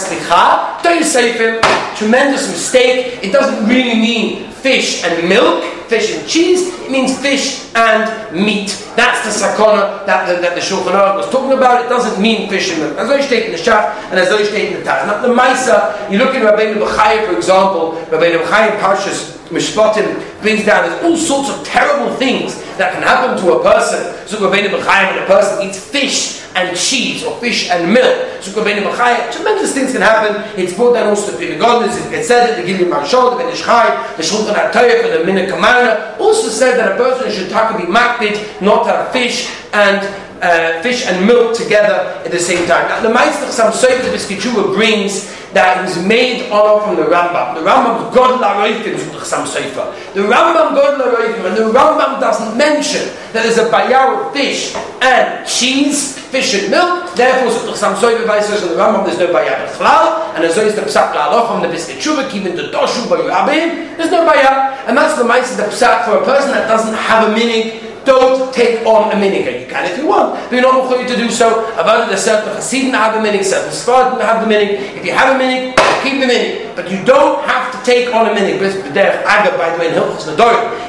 [0.83, 1.61] Don't save him.
[1.97, 3.23] Tremendous mistake.
[3.23, 8.69] It doesn't really mean fish and milk, fish and cheese, it means fish and meat.
[8.95, 11.85] That's the sakona that the, that the Shulchan Aruch was talking about.
[11.85, 12.97] It doesn't mean fish and milk.
[12.97, 15.07] As though in the shaf and as though in the taz.
[15.07, 20.65] Now the Maisa, you look at Rabbeinu B'chaya, for example, Rabbeinu B'chaya Parshas Mishpatim brings
[20.65, 23.99] down there's all sorts of terrible things that can happen to a person.
[24.27, 29.91] So when a person eats fish and cheese or fish and milk, so tremendous things
[29.91, 30.43] can happen.
[30.59, 33.63] It's brought down also to Pinagodis, it said that the Gilim Marshal, the Ben Ish
[33.63, 37.77] Chai, the Shulchan HaTayef, and the Mina Kamana also said that a person should talk
[37.77, 40.01] be makbid, not have fish and
[40.41, 42.87] uh, fish and milk together at the same time.
[42.89, 47.55] Now, the Meister Sam Biskichua brings that was made on from the Rambam.
[47.55, 49.93] The Rambam God Laroifim Sam Sefer.
[50.13, 54.75] The Rambam God Laroifim, and the Rambam doesn't mention that there's a bayar of fish
[55.01, 57.13] and cheese, fish and milk.
[57.15, 61.13] Therefore, Sam Sefer says the Rambam there's no bayar Bechlal, and as is the Psak
[61.13, 64.71] La'aloch from the biscuit Biskichua, even the Doshu Bayurabim, there's no bayar.
[64.87, 68.53] And that's the Meister the Psak for a person that doesn't have a meaning don't
[68.53, 69.61] take on a minig.
[69.61, 71.71] You can if you want, but you're not required to do so.
[71.73, 74.95] About the certain Hasidim have a minig, certain Sfardim have the minig.
[74.97, 76.75] If you have a minig, keep the minig.
[76.75, 78.59] But you don't have to take on a minig.
[78.59, 80.27] By the way, in Hilchos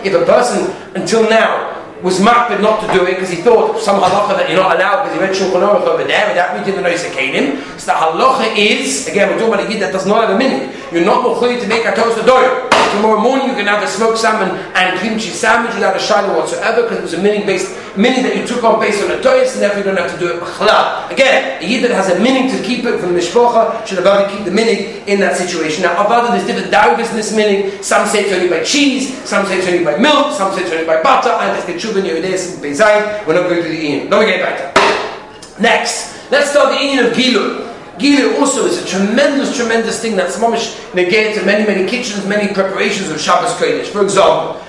[0.05, 4.01] if a person until now was makbid not to do it because he thought some
[4.01, 6.83] halacha that you're not allowed because he read Shulchan Aruch over there that we didn't
[6.83, 7.63] know Kalim.
[7.79, 10.39] So the halacha is, again, we're talking about a yid that does not have a
[10.39, 10.75] minute.
[10.93, 12.69] You're not mechuyev to make a toast door.
[12.93, 16.83] Tomorrow morning you can have a smoked salmon and cheese sandwich without a shiloh whatsoever
[16.83, 19.55] because it was a minute based minute that you took on based on a toast
[19.55, 21.11] and therefore you don't have to do it b'chalal.
[21.11, 24.31] Again, a yid that has a minute to keep it from the mishpocha should have
[24.31, 25.83] keep the minute in that situation.
[25.83, 27.85] Now, avada there's different dargas in this minute.
[27.85, 30.73] Some say it's only by cheese, some say it's only by milk, some say it's
[30.73, 33.81] only by butter, and if the tshuva Yehudeis and Bezayin, we're not going to the
[33.81, 34.11] Ian.
[34.11, 37.73] Let me get back to Next, let's start the Ian of Gilul.
[37.99, 43.11] Gilul also is a tremendous, tremendous thing that's mamish negated many, many kitchens, many preparations
[43.11, 43.87] of Shabbos Kodesh.
[43.87, 44.62] For example,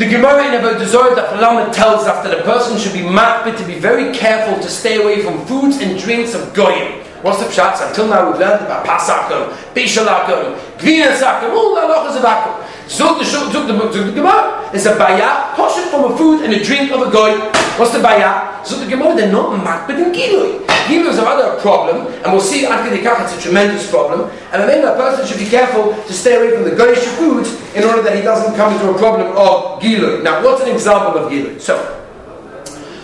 [0.00, 3.64] the Gemara in about that Lamed tells us that a person should be makbid to
[3.66, 7.04] be very careful to stay away from foods and drinks of goyim.
[7.20, 7.86] What's the pshat?
[7.86, 12.59] Until now we've learned about pasakum, bishalakum, gvinasakum, all the halachas of akum.
[12.90, 14.68] Zog the zog the the Gemara.
[14.72, 17.38] There's a baya, portion from a food and a drink of a goy.
[17.78, 18.66] What's the baya?
[18.66, 19.14] Zog the Gemara.
[19.14, 20.66] They're not makbid in gilui.
[20.90, 24.28] Gilui is a rather a problem, and we'll see after the it's a tremendous problem.
[24.50, 27.84] And maybe a person should be careful to stay away from the goyish foods in
[27.84, 30.24] order that he doesn't come into a problem of gilui.
[30.24, 31.60] Now, what's an example of gilui?
[31.60, 31.78] So,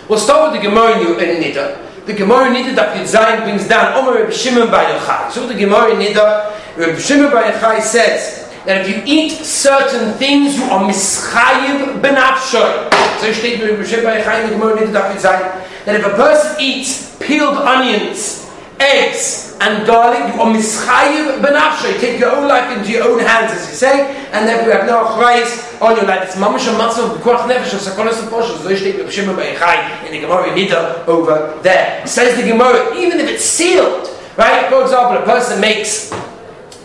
[0.09, 2.05] we'll start with the Gemara in Nida.
[2.05, 5.31] The Gemara Nida that Yud brings down Omer Reb Shimon Bar Yochai.
[5.31, 10.57] So the Gemara Nida, Reb Shimon Bar Yochai says that if you eat certain things,
[10.57, 12.91] you are mischayiv benafshoy.
[13.23, 18.45] So steht Yochai in that if a person eats peeled onions,
[18.81, 21.97] eggs, and garlic, you are mischayiv benafshoy.
[22.01, 24.85] Take your own life into your own hands, as you say, and then we have
[24.85, 26.23] no achrayis on your life.
[26.27, 28.59] It's mamash a matzah of b'kuach nefesh of sakonas and poshes.
[28.61, 32.05] So you Reb Shimon Bar Yochai in the Gemara Nida over there.
[32.05, 34.67] Says the Gemara, even if it's sealed, right?
[34.69, 36.11] For example, a person makes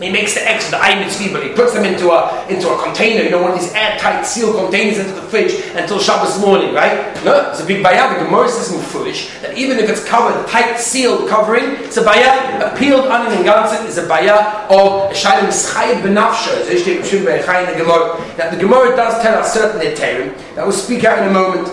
[0.01, 3.23] he makes the eggs, the Eimitz but he puts them into a into a container,
[3.23, 7.13] you know, one of these airtight sealed containers into the fridge until Shabbos morning, right?
[7.23, 8.17] No, it's a big bayah.
[8.17, 12.03] The Gemara says in foolish that even if it's covered, tight sealed covering, it's a
[12.03, 12.73] bayah.
[12.73, 16.63] A peeled onion in ganzen is a bayah of Shalim Schayid Benafsha.
[18.37, 21.69] Now the Gemara does tell us certain Eterim that we'll speak out in a moment.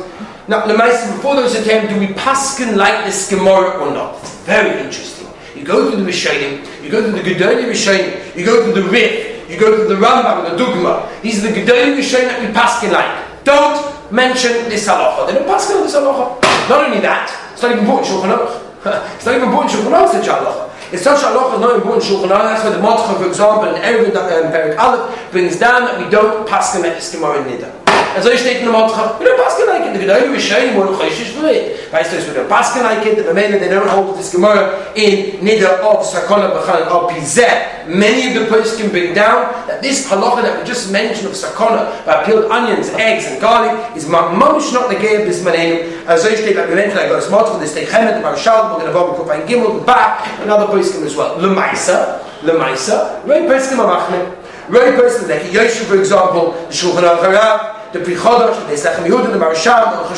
[0.49, 4.21] Now, the before those Eterim, do we paskin like this Gemara or not?
[4.45, 5.20] Very interesting.
[5.61, 8.89] You go through the Rishonim, you go through the Gedoli Rishonim, you go through the
[8.89, 11.21] Rif, you go through the Rambam, the Dugma.
[11.21, 13.45] These are the Gedoli Rishonim that we paskin like.
[13.45, 15.27] Don't mention this halacha.
[15.27, 16.41] They don't paskin on this halacha.
[16.71, 18.57] Not only that, it's not even important Shulchan Aruch.
[19.17, 20.93] it's not even important Shulchan Aruch, such halacha.
[20.95, 22.57] It's such halacha not important Shulchan Aruch.
[22.57, 26.09] That's why the Motcha, for example, in Erevin um, Perik Aleph brings down that we
[26.09, 27.69] don't paskin at this Gemara in Nida.
[28.15, 29.93] And so steht in der we don't paskin like it.
[29.93, 31.79] The Gedoli Rishonim were choishish for it.
[31.93, 32.49] Weißt du, es wird
[32.83, 33.25] like it.
[33.25, 37.87] The men they don't hold this Gemara in Nida of Sakona B'chan al Pizeh.
[37.87, 41.35] Many of the posts can bring down that this halacha that we just mentioned of
[41.35, 46.05] Sakona by peeled onions, eggs, and garlic is mamish not the gay of this manenu.
[46.09, 47.75] And so steht like we mentioned, I got a smart for this.
[47.75, 51.15] Take Chemet, the Marshal, we're going to vote for Kufain Gimel, back, another post as
[51.15, 51.39] well.
[51.39, 54.37] Lemaisa, Lemaisa, Ray Peskim Amachne.
[54.69, 59.39] Ray Peskim, like Yoshu, for example, the Shulchan Al the Prichodosh, the Beis Yehuda, the
[59.39, 60.15] Marshal, the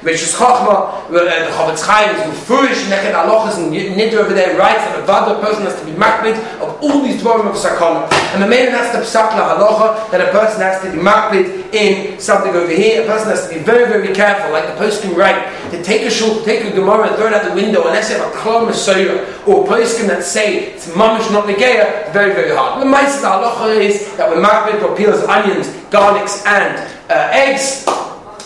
[0.00, 4.78] Chashulchan, Rishis Chachma, the Chavetz Chaim is Mufurish, Nechet Alochas, and Nidra over there writes
[4.84, 8.10] that a Vada person has to be makbid of all these dvorim of Sakana.
[8.34, 11.74] And the man has to psak la halacha, that a person has to be makbid
[11.74, 13.02] in something over here.
[13.02, 16.02] A person has to be very, very careful, like the post can write, to take
[16.02, 18.36] a shul, take a Gemara and throw it out the window, unless you have a
[18.36, 18.70] Klom
[19.46, 22.80] or a post that say it's mamish not negeya, very, very hard.
[22.80, 26.78] The Maisa halacha is that when makbid for peels onions, garlics, and
[27.10, 27.84] uh, eggs,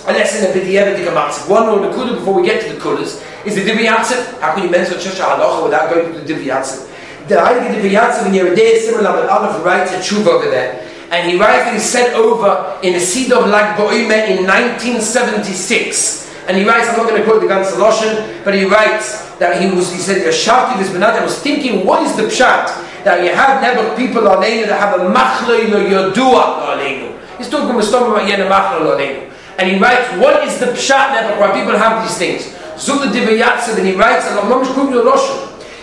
[0.07, 1.49] a lesson of B'di'evet Dikamatzik.
[1.49, 4.39] One more Nakuda before we get to the Kudas is the Divrei Yatziv.
[4.41, 6.91] How can you mention such a halacha without going to the Divrei Yatziv?
[7.29, 10.87] The Heilige Divrei Yatziv in Yoreh Deah similar, but Aleph writes a tshuva over there.
[11.11, 16.25] And he writes that he said over in a seed of Lag Ba'omer in 1976.
[16.49, 19.63] And he writes, I'm not going to quote the Gan Saloshan, but he writes that
[19.63, 22.69] he was, he said, Yashati this Benad, I was thinking, what is the pshat?
[23.05, 27.17] That you have never people aleinu that have a machloi lo yodua aleinu.
[27.39, 29.34] He's talking about Yena machloi aleinu.
[29.59, 32.55] And he writes, what is the pshat never why people have these things?
[32.79, 34.67] Zula Divayatsa, and he writes, and I'm not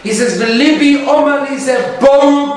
[0.04, 1.98] He says, the Libi Omer is a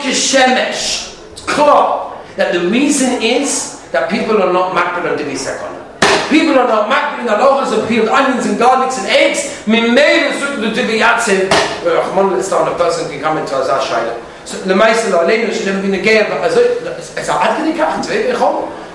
[0.00, 1.14] kishemesh.
[1.33, 5.70] It's clear that the reason is that people are not makbid on Divi Sekon.
[6.31, 9.62] People are not makbid in halachas of peeled onions and garlics and eggs.
[9.66, 11.48] Mimei the Divi Yatsa.
[11.85, 14.20] Rahman a person can come into Azar Shaila.
[14.44, 16.27] So the Maisa Aleinu should never be negated.
[16.31, 18.37] It's a ad kedikach, it's very very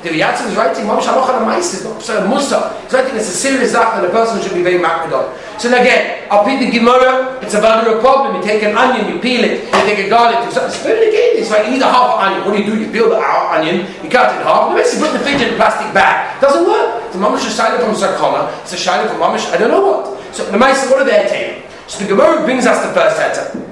[0.02, 2.80] the Yatsim is writing, Mam Shaloch Mais is not a Musa.
[2.84, 5.36] He's writing it's a serious act that a person should be very makbid on.
[5.60, 8.38] So again, I'll peel the Gemara, it's a very problem.
[8.38, 11.44] You take an onion, you peel it, you take a garlic, it's very again.
[11.44, 12.48] It's like you need a half onion.
[12.48, 12.80] What do you do?
[12.80, 15.54] You peel the onion, you cut it in half, and you put the fidget in
[15.54, 16.40] a plastic bag.
[16.40, 17.12] Doesn't work.
[17.12, 20.34] The mamish is silent from sarkona, it's a shiloh from mamish, I don't know what.
[20.34, 21.64] So the mice, what are they telling?
[21.88, 23.66] So the Gemara brings us the first letter.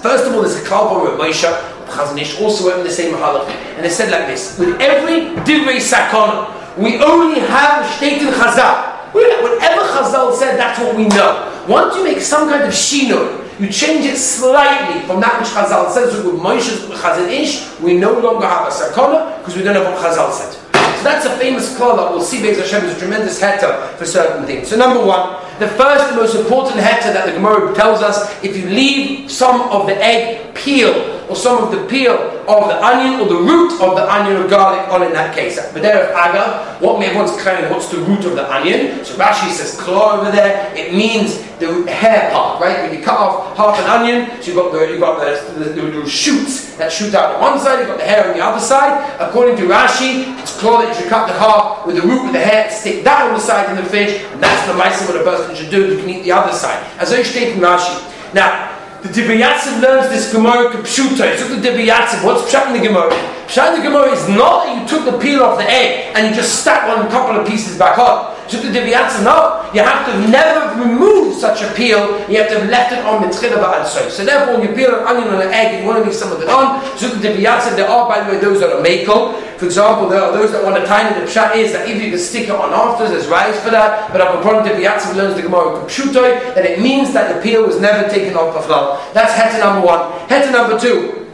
[0.00, 1.42] First of all, there's a kalpa of Moshe,
[1.88, 5.34] Chazon Ish also went in the same halach, and they said like this: with every
[5.44, 8.96] divrei sakon, we only have state in Chazal.
[9.12, 11.44] Whatever Chazal said, that's what we know.
[11.68, 15.90] Once you make some kind of shino, you change it slightly from that which Chazal
[15.90, 16.14] says.
[16.24, 19.98] With Moshe's Chazon Ish, we no longer have a sakona because we don't know what
[19.98, 20.52] Chazal said.
[20.98, 24.04] So that's a famous klal that we'll see Beis Hashem is a tremendous heta for
[24.04, 24.68] certain things.
[24.68, 28.56] So number one, the first, the most important heta that the Gemara tells us, if
[28.56, 32.14] you leave some of the egg peel or some of the peel
[32.48, 35.56] of the onion or the root of the onion or garlic on in that case.
[35.72, 39.04] But there, aga, what may everyone's claiming, what's the root of the onion?
[39.04, 40.72] So Rashi says claw over there.
[40.74, 42.82] It means the hair part, right?
[42.82, 45.70] When you cut off half an onion, so you've got the you've got the, the,
[45.70, 48.42] the, the shoots that shoot out on one side, you've got the hair on the
[48.42, 48.96] other side.
[49.20, 52.32] According to Rashi, it's claw that you should cut the half with the root with
[52.32, 55.20] the hair, stick that on the side in the fish, and that's the mice what
[55.20, 55.94] a person should do.
[55.94, 56.84] You can eat the other side.
[56.98, 57.96] As I state in Rashi.
[58.34, 61.32] Now, the Divrei Yatziv learns this Gemara Kapshuta.
[61.32, 62.24] He took the Divrei Yatziv.
[62.24, 63.10] What's Pshat in the Gemara?
[63.46, 66.28] Pshat in the Gemara is not that you took the peel off the egg and
[66.28, 68.36] you just stack one couple of pieces back on.
[68.52, 73.04] No, you have to never remove such a peel, you have to have left it
[73.04, 74.10] on mitzchila ba'adsoi.
[74.10, 76.32] So therefore, when you peel an onion or an egg you want to leave some
[76.32, 79.34] of it on, Divyatza, there are, by the way, those that are makel.
[79.58, 81.14] For example, there are those that want to tie it.
[81.20, 84.12] The pshat is that if you can stick it on after, there's rice for that.
[84.12, 87.80] But i upon Divyatza learns the Gemara Pshutoi, that it means that the peel was
[87.80, 88.98] never taken off the flour.
[89.14, 90.12] That's heter number one.
[90.28, 91.26] Heter number two.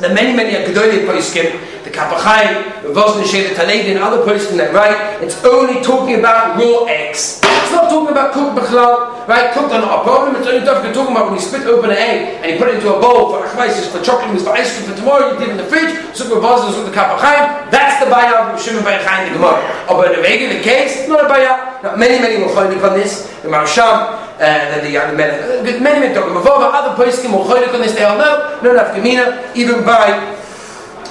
[0.00, 1.50] The many, many Akedolim poskim
[1.88, 6.20] the Kaf HaChaim, the Vosner Sheda Taledi, and other person that write, it's only talking
[6.20, 7.40] about raw eggs.
[7.40, 9.52] It's not talking about cooked bachlal, right?
[9.56, 10.36] Cooked not a problem.
[10.36, 12.92] It's only talking about when you split open an egg and you put it into
[12.92, 15.64] a bowl for achmaisis, for chocolate, for ice cream for tomorrow, you it in the
[15.64, 19.26] fridge, so for Vosner, so the Kaf HaChaim, that's the bayah of Shimon Bar Yochai
[19.26, 19.60] in the Gemara.
[19.88, 21.80] But in a regular case, not a bayah.
[21.82, 23.32] Now, many, many will find on this.
[23.40, 27.94] The Maharsham, uh, the, the, many, many, many, other poskim will find on this.
[27.94, 30.36] They all know, no nafkamina, even by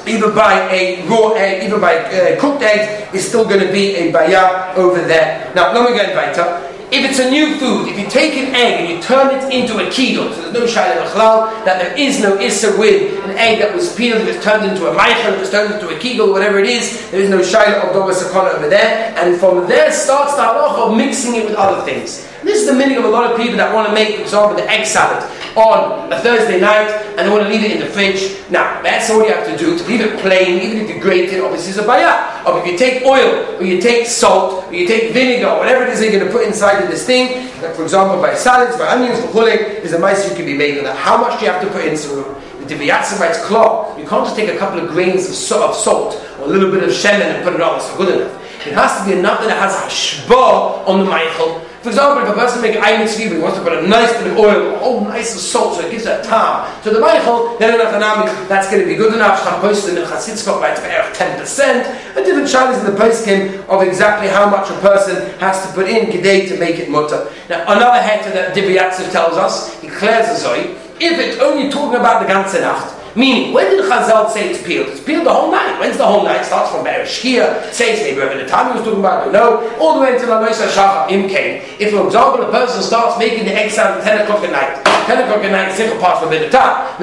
[0.08, 3.96] even by a raw egg, even by uh, cooked egg, is still going to be
[3.96, 5.52] a bayah over there.
[5.56, 6.74] Now, let me go weiter.
[6.90, 9.76] If it's a new food, if you take an egg and you turn it into
[9.76, 13.60] a kidul, so there's no shayla b'chlal, that there is no issa with an egg
[13.60, 16.32] that was peeled, if was turned into a meichel, if it's turned into a kidul,
[16.32, 19.92] whatever it is, there is no shayla of doba sakana over there, and from there
[19.92, 22.26] starts the halacha of mixing it with other things.
[22.44, 24.56] This is the meaning of a lot of people that want to make, for example,
[24.56, 27.88] the egg salad on a Thursday night and they want to leave it in the
[27.88, 28.38] fridge.
[28.50, 29.78] Now, that's all you have to do.
[29.78, 32.46] To leave it plain, even if you grate it, obviously it's a bayah.
[32.46, 35.90] Or if you take oil, or you take salt, or you take vinegar, whatever it
[35.90, 38.88] is you're going to put inside of this thing, like for example, by salads, by
[38.88, 40.96] onions, for chulik, is a mice you can be making that.
[40.96, 41.98] How much do you have to put in?
[41.98, 43.98] So the Divrei Yatziv writes claw.
[43.98, 46.90] You can't just take a couple of grains of, salt or a little bit of
[46.90, 47.78] shemen and put it on.
[47.78, 48.68] It's not good enough.
[48.68, 52.24] It has to be enough that it has a shba on the meichel for example,
[52.24, 54.80] if a person makes ayin tzvi, he wants to put a nice bit of oil,
[54.82, 56.66] oh, nice of salt, so it gives that tam.
[56.84, 59.44] So the Michael, then in Achanami, that's going to be good enough.
[59.44, 62.16] Sham posted in Chasitzkot by 10%.
[62.16, 65.74] A different challenge in the post came of exactly how much a person has to
[65.74, 67.32] put in kidei to make it mutter.
[67.50, 71.70] Now, another heter that Divrei Yatziv tells us, he clears the Zoe, if it's only
[71.70, 74.90] talking about the ganze Nacht, Meaning, when did Chazal say it's peeled?
[74.90, 75.80] It's peeled the whole night.
[75.80, 76.42] When's the whole night?
[76.42, 79.76] It starts from Bereshkia, says maybe whatever the time he was talking about, don't know,
[79.82, 81.66] all the way until Anoisa Shachar came.
[81.82, 85.24] If, for example, a person starts making the sound at 10 o'clock at night, 10
[85.26, 86.94] o'clock at night, apart from a bit of time,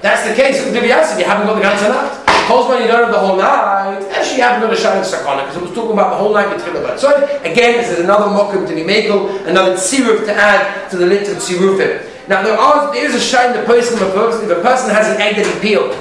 [0.00, 0.56] that's the case.
[0.64, 2.32] If you haven't got the ganze Nacht.
[2.52, 5.56] When you don't have the whole night, actually you haven't got a shining sakana because
[5.56, 8.66] it was talking about the whole night with Tchilah So again, this is another mokum
[8.68, 12.11] to be makel, another tziruf to add to the list of tzirufim.
[12.28, 15.08] Now there are there is a shine the person a person if a person has
[15.14, 15.94] an egg that he peeled,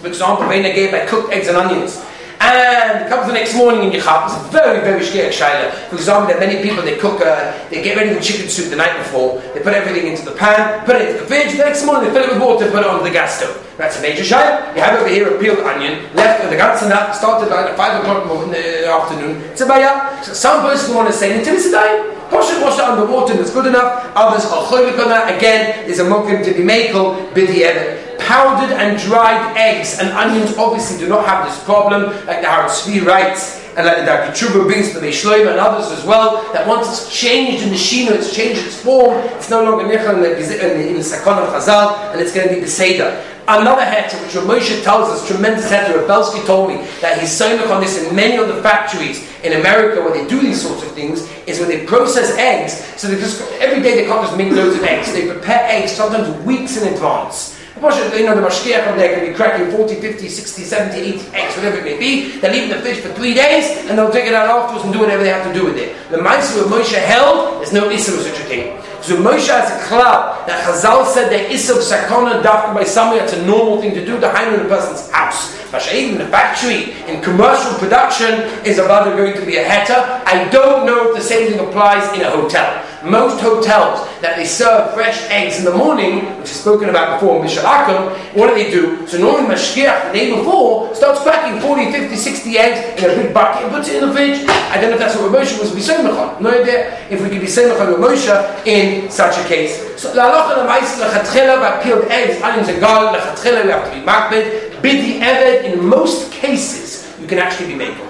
[0.00, 2.04] for example, when they gave by cooked eggs and onions.
[2.40, 5.72] And comes the next morning in your it's a very, very scary shaila.
[5.90, 8.70] For example, there are many people, they cook, uh, they get ready the chicken soup
[8.70, 11.58] the night before, they put everything into the pan, put it into the fridge, the
[11.58, 13.69] next morning they fill it with water, put it on the gas stove.
[13.80, 14.76] That's a major shaila.
[14.76, 18.00] You have over here a peeled onion, left with the and that, started at 5
[18.04, 19.40] o'clock in the uh, afternoon.
[19.52, 20.22] It's a bayah.
[20.22, 23.66] So some person want to say, Nativisadai, wash it, wash it under water, that's good
[23.66, 24.12] enough.
[24.14, 25.34] Others are choyvik on that.
[25.34, 30.56] Again, is a mokim to be makel, bidi evan powdered and dried eggs and onions
[30.56, 34.30] obviously do not have this problem, like the Haratzvi writes, and like the.
[34.34, 38.12] Truba brings the Meishloim and others as well, that once it's changed in the Shino,
[38.12, 42.12] it's changed its form, it's no longer Nichel in the, in the Sakon of Chazal,
[42.12, 43.24] and it's going to be the Seder.
[43.48, 47.80] Another heter, which Moshe tells us, tremendous heter, Belsky told me that he's saying on
[47.80, 51.28] this in many of the factories in America where they do these sorts of things,
[51.46, 54.76] is when they process eggs, so they just, every day they can't just make loads
[54.76, 57.49] of eggs, they prepare eggs sometimes weeks in advance.
[57.80, 61.56] You know, the mashkiach from there can be cracking 40, 50, 60, 70, 80 eggs,
[61.56, 62.38] whatever it may be.
[62.38, 65.00] They'll leave the fish for three days and they'll take it out afterwards and do
[65.00, 65.96] whatever they have to do with it.
[66.10, 68.78] The Maisa of Moshe held, there's no Issa of such a thing.
[69.00, 73.20] So Moshe has a club that Chazal said that Issa of Sakona dafka by somebody,
[73.20, 75.59] that's a normal thing to do, to hide in a person's house.
[75.70, 80.20] Mashayin in the factory, in commercial production, is about going to be a heta.
[80.26, 82.84] I don't know if the same thing applies in a hotel.
[83.04, 87.40] Most hotels that they serve fresh eggs in the morning, which is spoken about before
[87.40, 89.06] in Mishalakim, what do they do?
[89.06, 93.32] So normally Mashkiach, the day before, starts cracking 40, 50, 60 eggs in a big
[93.32, 94.44] bucket and puts it in the fridge.
[94.48, 97.46] I don't know if that's what Moshe was saying No idea if we could be
[97.46, 99.98] saying with Moshe in such a case.
[99.98, 104.69] So by peeled eggs, onions and garlic, we have to be makbid.
[104.82, 108.08] Bid the eved in most cases you can actually be making.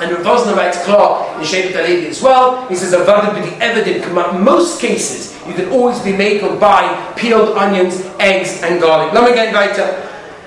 [0.00, 2.66] And Rav Vosner writes klar in Shevet HaLevi as well.
[2.68, 6.96] He says, "Avodah be evident." In most cases, you can always be made or buy
[7.14, 9.12] peeled onions, eggs, and garlic.
[9.12, 9.94] Let me get weiter.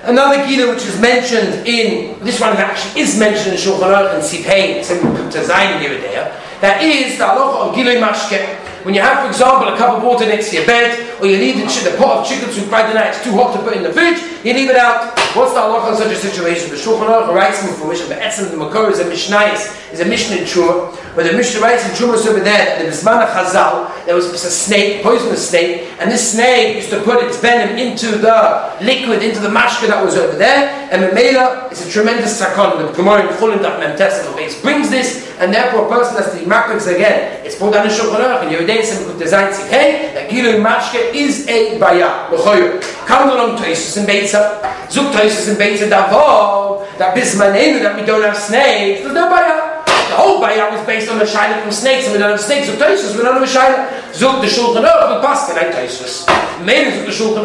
[0.04, 4.22] Another gila which is mentioned in this one actually is mentioned in Shulchan Aruch and
[4.22, 6.32] Sipain, so we put Zayin here there.
[6.60, 8.65] That is the halacha of gilui mashke.
[8.86, 11.38] When you have, for example, a cup of water next to your bed, or you
[11.38, 13.82] leave the, the pot of chicken soup Friday night, it's too hot to put in
[13.82, 15.10] the fridge, you leave it out.
[15.34, 16.70] What's the halacha in such a situation?
[16.70, 20.04] The Shulchan Aruch writes in information, but Etzem the Makor is a Mishnayis, is a
[20.04, 23.90] Mishnah in Truma, where the Mishnah writes in Truma over there that the Bismana Chazal,
[24.06, 28.06] there was a snake, poisonous snake, and this snake used to put its venom into
[28.18, 32.86] the liquid, into the mashka that was over there, and Memela is a tremendous sakon.
[32.86, 33.96] The Gemara in Chulin Daf Mem
[34.36, 36.46] base brings this, and therefore a person has to be
[36.94, 37.44] again.
[37.46, 40.62] Es fun an scho gerer, wenn ihr sind gut design sich, hey, der gilo in
[40.62, 42.26] marsche is a baya.
[42.28, 44.58] Wo kam Kamt nur am tays, sin beitsa.
[44.88, 46.82] Zuk tays sin beitsa da vo.
[46.98, 49.02] Da bis man hin und da mit dona snake.
[49.04, 49.84] Du da baya.
[50.10, 53.16] Da whole baya was based on the shine from snakes and the snakes of tays,
[53.16, 53.86] we don't know shine.
[54.12, 56.26] Zuk de shul gerer, wo passt der tays.
[56.64, 57.36] Men is de shul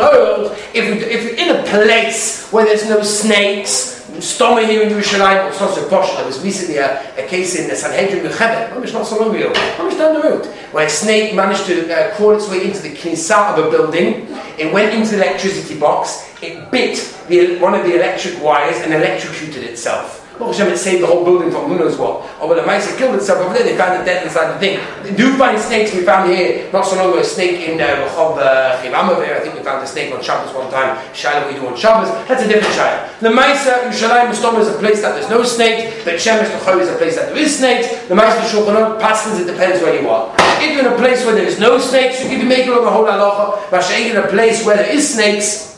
[0.74, 5.74] if if in a place where there's no snakes, Stoma here in Yerushalayim, it's not
[5.74, 6.14] so posh.
[6.16, 9.52] There was recently a, a case in the Sanhedrin Mechebet, it's not so long ago,
[9.56, 12.90] oh, down the road, where a snake managed to uh, crawl its way into the
[12.90, 14.28] knisa of a building.
[14.58, 16.28] It went into the electricity box.
[16.42, 16.98] It bit
[17.28, 20.21] the, one of the electric wires and electrocuted itself.
[20.42, 22.26] Baruch Hashem, saved the whole building from who knows what.
[22.42, 24.82] Or when the mice killed itself over there, they found it dead inside the thing.
[25.04, 25.94] They do find snakes.
[25.94, 29.56] We found here, not so long ago, a snake in uh, Rehov uh, I think
[29.56, 30.98] we found a snake on Shabbos one time.
[31.14, 32.10] Shiloh we do on Shabbos.
[32.28, 33.08] That's a different Shiloh.
[33.22, 36.04] The Maisa, Yerushalayim, Mustom is a place that there's no snakes.
[36.06, 37.88] The Shemesh, the is a place that there is snakes.
[38.08, 40.34] The Maisa, Shulchan Pastors, it depends where you are.
[40.58, 42.90] If you're in a place where there is no snakes, you can be making a
[42.90, 43.70] whole halacha.
[43.70, 45.71] But if you're in a place where there is snakes,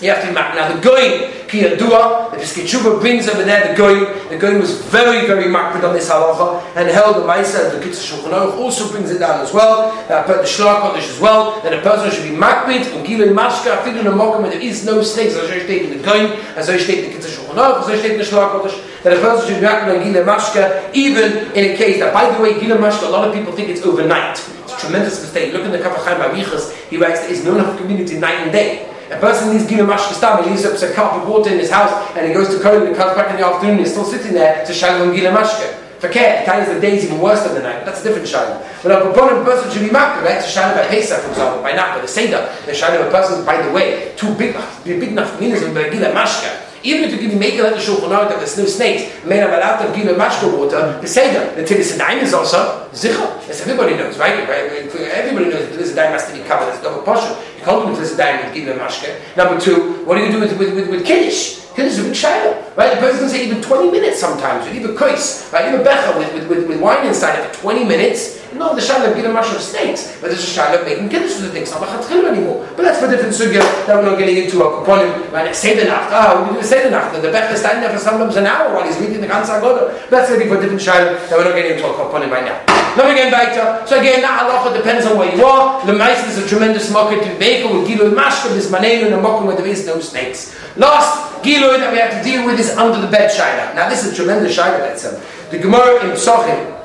[0.00, 3.76] you have to be Now the Gaon Ki Yadua, the Piskei brings over there the
[3.76, 4.28] Gaon.
[4.28, 8.20] The Gaon was very, very makbid on this halacha and held the Maisa, the Kitzur
[8.20, 9.92] Shulchan also brings it down as well.
[10.10, 13.82] Uh, the Shlach Kodesh as well, that a person should be makbid and Gilui Mashka,
[13.84, 16.32] fit in a mokum where there is no snakes, as I state in the Gaon,
[16.56, 19.02] as I state in the Kitzur Shulchan Aruch, as I state in the Shlach Kodesh,
[19.02, 22.28] that a person should be makbid on Gilui Mashka, even in a case that, by
[22.28, 24.36] the way, Gilui Mashka, a lot of people think it's overnight.
[24.64, 25.52] It's a tremendous mistake.
[25.52, 28.52] Look in the Kaf HaChaim Babichas, he writes there is no enough community night and
[28.52, 28.85] day.
[29.08, 32.26] A person needs Gila Mashkastam, he leaves a cup of water in his house and
[32.26, 34.66] he goes to Kohen and comes back in the afternoon and he's still sitting there
[34.66, 35.78] to Shalom Gila Mashka.
[36.00, 38.60] For care, the day is even worse than the night, that's a different Shalom.
[38.82, 40.42] But a proponent person should be right?
[40.42, 43.62] To Shalom by Pesach, for example, by Nakba, the Seder, the Shalom a person, by
[43.62, 46.64] the way, two big, big enough meanings of Gila Mashka.
[46.82, 49.48] Even if you give make like the Shulchan Aruch that there's no snakes, made a
[49.48, 53.48] lot of Gila Mashka water, the Seder, the Tilis is also Zichah.
[53.48, 54.48] As everybody knows, right?
[54.48, 57.34] Everybody knows that Tilis has to be covered, it's double portion.
[57.66, 59.10] Cultivate this diamond, give them mashke.
[59.36, 61.66] Number two, what do you do with, with, with, with Kiddush?
[61.74, 62.94] Kiddush is a big shiloh, right?
[62.94, 65.66] The person can say even 20 minutes sometimes, or even kois, right?
[65.66, 68.38] Even becha with, with, with, with wine inside it for 20 minutes.
[68.54, 71.42] No, the shiloh of a mash of snakes, but there's a shiloh of making Kiddush
[71.42, 72.64] with the things, not a anymore.
[72.76, 74.62] But that's for different sugya that we're not getting into.
[74.62, 75.50] A component, right?
[75.52, 76.14] Say the nacht.
[76.14, 77.20] Ah, we do say the nacht.
[77.20, 80.08] The becha is standing there for sometimes an hour while he's reading the Gansa Agoda.
[80.08, 82.76] That's really for different shiloh that we're not getting into a component right now.
[82.96, 83.86] Now again, weiter.
[83.86, 85.84] So again, that halacha depends on where you are.
[85.84, 89.18] The mice is a tremendous market to vehicle with gilu mashka, this manenu, and a
[89.18, 90.54] mokum where there is no snakes.
[90.76, 93.74] Last gilu that we have to deal with is under the bed shayla.
[93.74, 95.20] Now this is a tremendous shayla, that's him.
[95.50, 96.76] The Gemara in Psochim,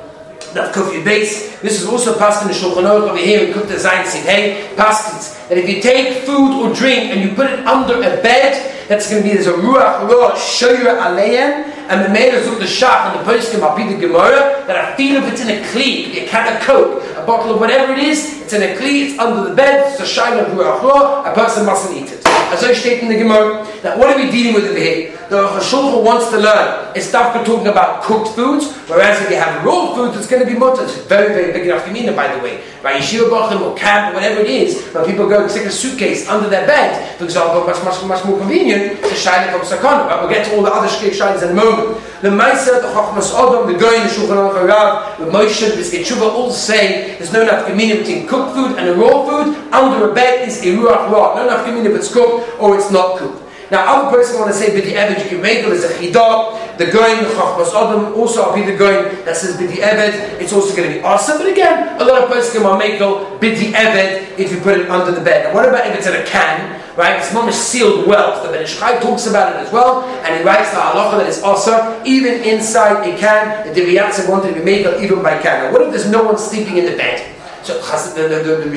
[0.54, 1.58] that Kofi base.
[1.60, 4.74] This is also passed in the Shulchan Aruch over here in Kufta Zayin Sid Hey,
[4.76, 8.88] passed that if you take food or drink and you put it under a bed,
[8.88, 12.66] that's going to be there's a ruach roh shoyer aleim, and the mayor of the
[12.66, 16.26] shach and the poskim apid gemara that I feel if it's in a kli, a
[16.26, 19.48] can of coke, a bottle of whatever it is, it's in a kli, it's under
[19.48, 22.21] the bed, it's a shine of a person mustn't eat it.
[22.50, 25.12] As I state in the Gemara, that what are we dealing with over here?
[25.30, 29.36] The Chashulcha wants to learn is stuff we're talking about cooked foods, whereas if you
[29.36, 30.84] have raw foods, it's going to be mutter.
[30.84, 32.60] It's very, very big enough mean by the way.
[32.82, 35.70] By Yeshiva Bachim or camp or whatever it is, when people go and stick a
[35.70, 39.62] suitcase under their bed, for example, much, much, much more convenient to shine it from
[39.62, 40.08] Sakana.
[40.08, 41.98] But we'll get to all the other shkei shines in a moment.
[42.20, 46.04] The Maisa, the Chachmas Odom, the Goyin, the Shulchan Aruch Harav, the Moshe, the Biskei
[46.04, 49.56] Tshuva all say there's no convenient between cooked food and a raw food.
[49.72, 51.34] Under a bed is a ruach raw.
[51.34, 53.42] No enough convenient if it's cooked or it's not cooked.
[53.72, 56.76] Now, other person want to say b'di eved you can make it as a chidah.
[56.76, 60.40] The Gaon chachmas adam also I'll be the Gaon that says b'di eved.
[60.42, 61.38] It's also going to be awesome.
[61.38, 64.90] But again, a lot of person can make it b'di eved if you put it
[64.90, 65.48] under the bed.
[65.48, 66.80] Now, what about if it's in a can?
[66.98, 68.44] Right, it's not a sealed well.
[68.44, 71.26] The Ben Ish Chai talks about it as well, and he writes the halacha that
[71.26, 73.66] it's also even inside a can.
[73.66, 75.64] The Divrei Yatziv wanted to be made even by can.
[75.64, 77.24] Now, what if there's no one sleeping in the bed?
[77.62, 78.70] So the the the, the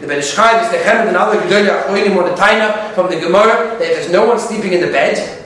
[0.00, 3.20] the Ben Ish Chai, the Chemed, and other Gedolim Achronim or the Taina from the
[3.20, 5.40] Gemara that if there's no one sleeping in the bed,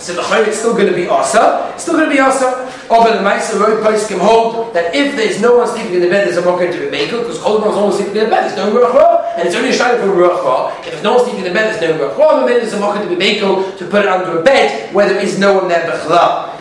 [0.00, 1.74] so the it's still going to be asa.
[1.76, 2.72] Still going to be asa.
[2.88, 6.08] Over the Maisa road place can hold that if there's no one sleeping in the
[6.08, 8.48] bed, there's a mocker to be made because Kol one's only sleeping in the bed.
[8.48, 11.44] There's no ruach and it's only a shadow for ruach If there's no one sleeping
[11.44, 14.02] in the bed, there's no ruach then there's a mocker to be made to put
[14.02, 16.59] it under a bed where there is no one there b'chla.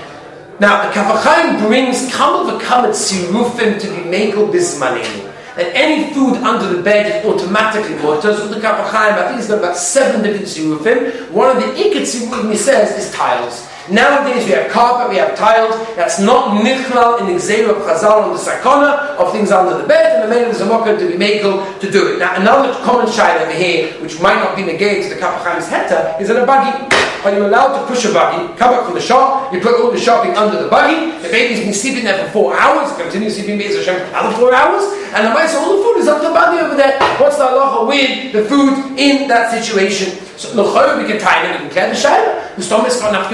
[0.59, 6.35] Now the Kaf HaChaim brings kamal v'kamat sirufim to be mekel bismanim that any food
[6.37, 8.33] under the bed is automatically water.
[8.35, 11.31] So the Kaf HaChaim, I think he's got about seven different sirufim.
[11.31, 13.68] One of the ikit sirufim he says is tiles.
[13.91, 15.73] Nowadays we have carpet, we have tiles.
[15.95, 19.87] That's not nichlal in the Xeru of Chazal on the Sakona of things under the
[19.87, 22.19] bed, and the man is a mocker to be makel to do it.
[22.19, 25.67] Now another common shine over here, which might not be negated to the Kaf HaChaim's
[25.67, 26.85] heta, is in a buggy.
[27.25, 29.91] Are you allowed to push a buggy, come back from the shop, you put all
[29.91, 33.59] the shopping under the buggy, the baby's been sleeping there for four hours, continues sleeping
[33.59, 36.75] Hashem for four hours, and the mice, all the food is under the buggy over
[36.75, 36.97] there.
[37.19, 40.15] What's the halacha with the food in that situation?
[40.37, 42.55] So we can tie can clear the shayla.
[42.55, 43.29] The stomach is not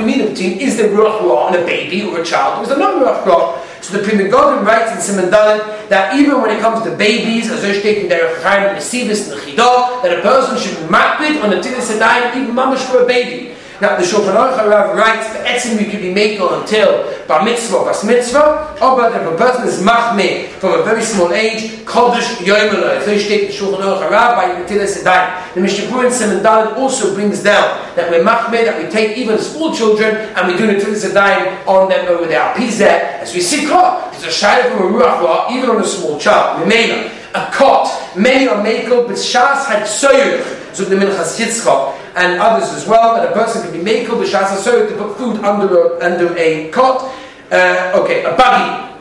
[0.54, 3.26] is there ruach Law on a baby or a child, or is there not ruach
[3.26, 3.62] Law?
[3.86, 7.52] so the Pri Megadim writes in Simon Dalit that even when it comes to babies,
[7.52, 10.76] as they're taking their Chaim and the Sivis and the Chidah, that a person should
[10.82, 11.94] be makbid on the a Tilis
[12.36, 13.55] even mamash for a baby.
[13.82, 17.94] Now the Shulchan Aruch writes that etzim you can be makel until bar mitzvah, bar
[18.06, 22.38] mitzvah, oh, or but if a person is machme from a very small age, kodesh
[22.38, 23.04] yoimelo.
[23.04, 25.54] So you state the Shulchan Aruch by Yitilas Sedai.
[25.54, 29.76] The Mishnah in Simon also brings down that we're machme, that we take even small
[29.76, 32.54] children and we do Yitilas Sedai on them over there.
[32.56, 36.62] Pizeh, as we see, there's a shayla from a ruach even on a small child.
[36.62, 40.74] Remember, a cot, many are makel, but shas had soyuch.
[40.74, 44.58] So the Minchas Yitzchak, and others as well, that a person can be makel b'shas
[44.58, 47.14] so to put food under a, under a cot.
[47.52, 48.96] Uh, okay, a buggy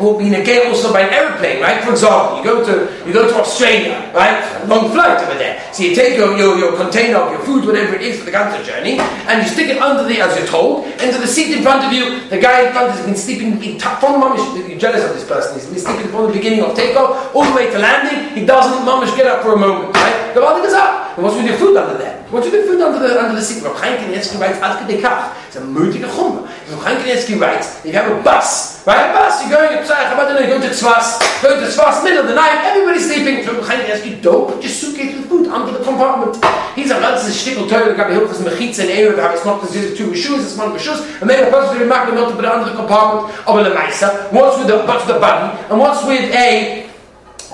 [0.00, 1.84] will be negated also by an aeroplane, right?
[1.84, 4.40] For example, you go to you go to Australia, right?
[4.66, 5.62] Long flight over there.
[5.72, 8.32] So you take your, your, your container of your food, whatever it is for the
[8.32, 11.62] cancer journey, and you stick it under the, as you're told, into the seat in
[11.62, 12.28] front of you.
[12.28, 14.68] The guy in front has been sleeping in from the mamish.
[14.68, 15.54] You're jealous of this person.
[15.54, 18.36] He's been sleeping from the beginning of takeoff all the way to landing.
[18.36, 20.34] He doesn't mamish get up for a moment, right?
[20.34, 21.09] The body goes up.
[21.16, 22.22] And what's with your food under there?
[22.30, 23.62] What's with your food under the under the seat?
[23.64, 25.34] Rav Chaim Kanievsky writes Ad Kedei Kach.
[25.48, 26.46] It's a mutige chumrah.
[26.70, 29.10] Rav Chaim Kanievsky writes, if you have a bus, right?
[29.10, 32.20] A bus, you're going to Psach, about to go to Tzvas, go to Tzvas, middle
[32.20, 33.44] of the night, everybody's sleeping.
[33.44, 36.36] So Rav Chaim Kanievsky, don't put your suitcase with food under the compartment.
[36.76, 39.96] He's a ganzes shtickel Torah, the Gabi Hilchas Mechitza in area, how it's not considered
[39.96, 42.50] two Rishus, it's one Rishus, and maybe a person to be not to put it
[42.50, 44.32] under the compartment of a Lemaisa.
[44.32, 45.58] What's with the, what's the buggy?
[45.70, 46.89] And what's with a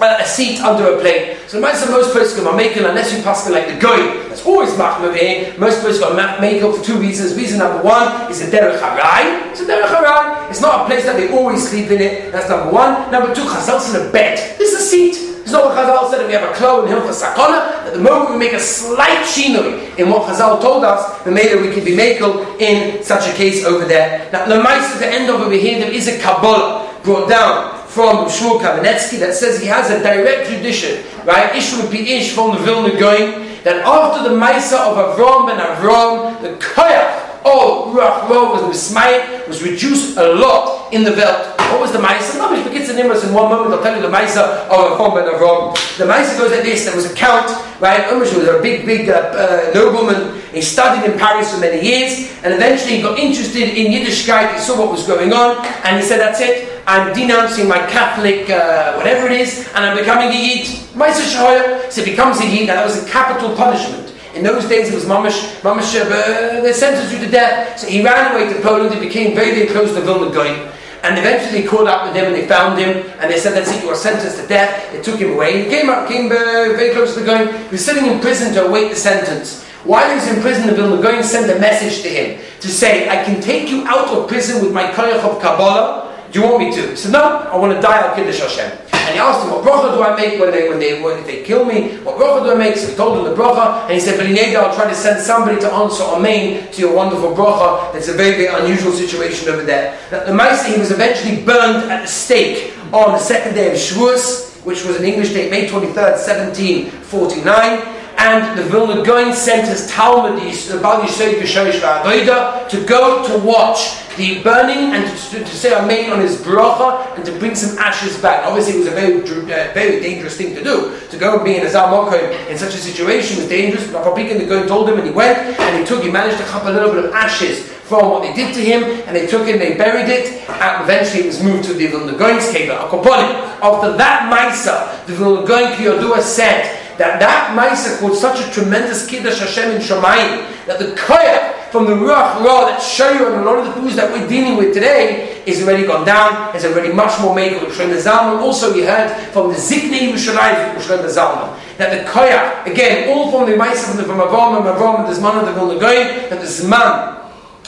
[0.03, 1.37] a seat under a plane.
[1.49, 4.29] So the of most places are making unless you pass like the goy.
[4.29, 5.59] That's always machmir here.
[5.59, 7.35] Most places are making for two reasons.
[7.37, 9.51] Reason number one is a derech harai.
[9.51, 10.51] It's a derech.
[10.51, 12.33] It's not a place that they always sleep in it.
[12.33, 13.11] That's number one.
[13.11, 14.59] Number two, chazal's in a bed.
[14.59, 15.37] This is a seat.
[15.47, 18.01] It's not what Chazal said that we have a klo in Hilchas Sakona, that the
[18.01, 21.85] moment we make a slight shinoi in what Chazal told us, the later we can
[21.85, 24.29] be makel in such a case over there.
[24.33, 27.76] Now, the mice at the end of over here, there is a Kabbalah brought down
[27.97, 31.57] from Shmuel Kamenetsky that says he has a direct tradition, right?
[31.57, 35.57] Ish would be Ish from the Vilna Gaon, that after the Maisa of Avram ben
[35.57, 41.59] Avram, the Koyach of Ruach was Mismayit was reduced a lot in the belt.
[41.71, 42.39] What was the Maisa?
[42.39, 43.75] Nobody forgets the numbers in one moment.
[43.75, 45.75] I'll tell you the Maisa of Avram ben Avram.
[45.99, 46.85] The Maisa goes like this.
[46.85, 48.05] There was a count, right?
[48.07, 50.41] Umash was a big, big uh, uh, nobleman.
[50.53, 54.55] He studied in Paris for many years, and eventually he got interested in Yiddishkeit.
[54.55, 56.83] He saw what was going on, and he said, "That's it.
[56.87, 60.67] I'm denouncing my Catholic, uh, whatever it is, and I'm becoming a Yid.
[60.95, 61.91] Maisa Shahoya.
[61.91, 64.16] So he becomes a Yid, and that was a capital punishment.
[64.37, 67.79] In those days, it was mamash, mamash, uh, they sentenced you to death.
[67.81, 68.93] So he ran away to Poland.
[68.93, 70.71] He became very, very close to Vilna Gaon.
[71.03, 73.71] And eventually they caught up with him and they found him and they said, that's
[73.73, 74.93] it, you are sentenced to death.
[74.93, 75.65] They took him away.
[75.65, 77.49] He came up, came uh, very close to the Gaon.
[77.65, 79.65] He was sitting in prison to await the sentence.
[79.85, 83.09] While he was in prison, the Vilna Goy sent a message to him to say,
[83.09, 86.59] I can take you out of prison with my koyach of Kabbalah do you want
[86.59, 86.91] me to?
[86.91, 88.71] He said, No, I want to die al Kiddush Hashem.
[89.07, 91.45] And he asked him, What bracha do I make when they when they when they
[91.45, 91.99] kill me?
[91.99, 92.77] What bracha do I make?
[92.77, 95.23] So he told him the bracha, and he said, but Belinega, I'll try to send
[95.23, 97.93] somebody to answer Amen to your wonderful bracha.
[97.93, 99.97] That's a very, very unusual situation over there.
[100.11, 103.79] Now, the Maisa, he was eventually burned at the stake on the second day of
[103.79, 107.96] Shavuos, which was an English date, May 23rd, 1749.
[108.19, 113.45] And the Vilna Gaon sent his Talmud, the Bal Yisrael V'Shoish V'Adoida, to go to
[113.45, 117.79] watch the burning and to, to say Amen on his bracha and to bring some
[117.79, 118.47] ashes back.
[118.47, 120.99] Obviously, it was a very, uh, very dangerous thing to do.
[121.11, 123.91] To go and be in a Zalmokim in such a situation was dangerous.
[123.93, 126.45] But Papikin, the Gaon told him, and he went and he took, he managed to
[126.45, 129.47] cup a little bit of ashes from what they did to him, and they took
[129.47, 132.69] it and they buried it, and eventually it was moved to the Vilna Gaon's cave,
[132.69, 139.07] After that Maisa, the Vilna Gaon Kiyodua said that that Maisa caused such a tremendous
[139.07, 143.45] Kiddush Hashem in Shemayim, that the Koyah from the Ruach Ra that show and a
[143.45, 146.93] lot of the foods that we're dealing with today is already gone down, is already
[146.93, 148.41] much more made with Shlomo Zalman.
[148.41, 153.51] Also, we heard from the Ziknei Yerushalayim Shlomo Zalman that the Koyah, again, all from
[153.51, 156.41] the Maisa from the from Avraham and Avraham and the Zman of the Vilna that
[156.41, 157.17] the Zman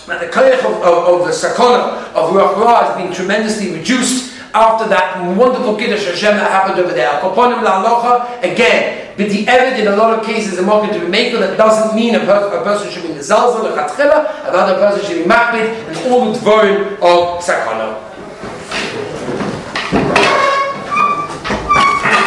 [0.08, 4.27] now the koyach of, of, of, the sakona of Ruach Ra has been tremendously reduced
[4.54, 7.10] after that wonderful Kiddush Hashem that happened over there.
[7.20, 11.08] Koponim la'alocha, again, but the evidence in a lot of cases a market to be
[11.08, 15.04] made that doesn't mean a, per- a person should be mezalzel, a chatchila, another person
[15.04, 18.07] should be makbid, and all the dvorim of sakana.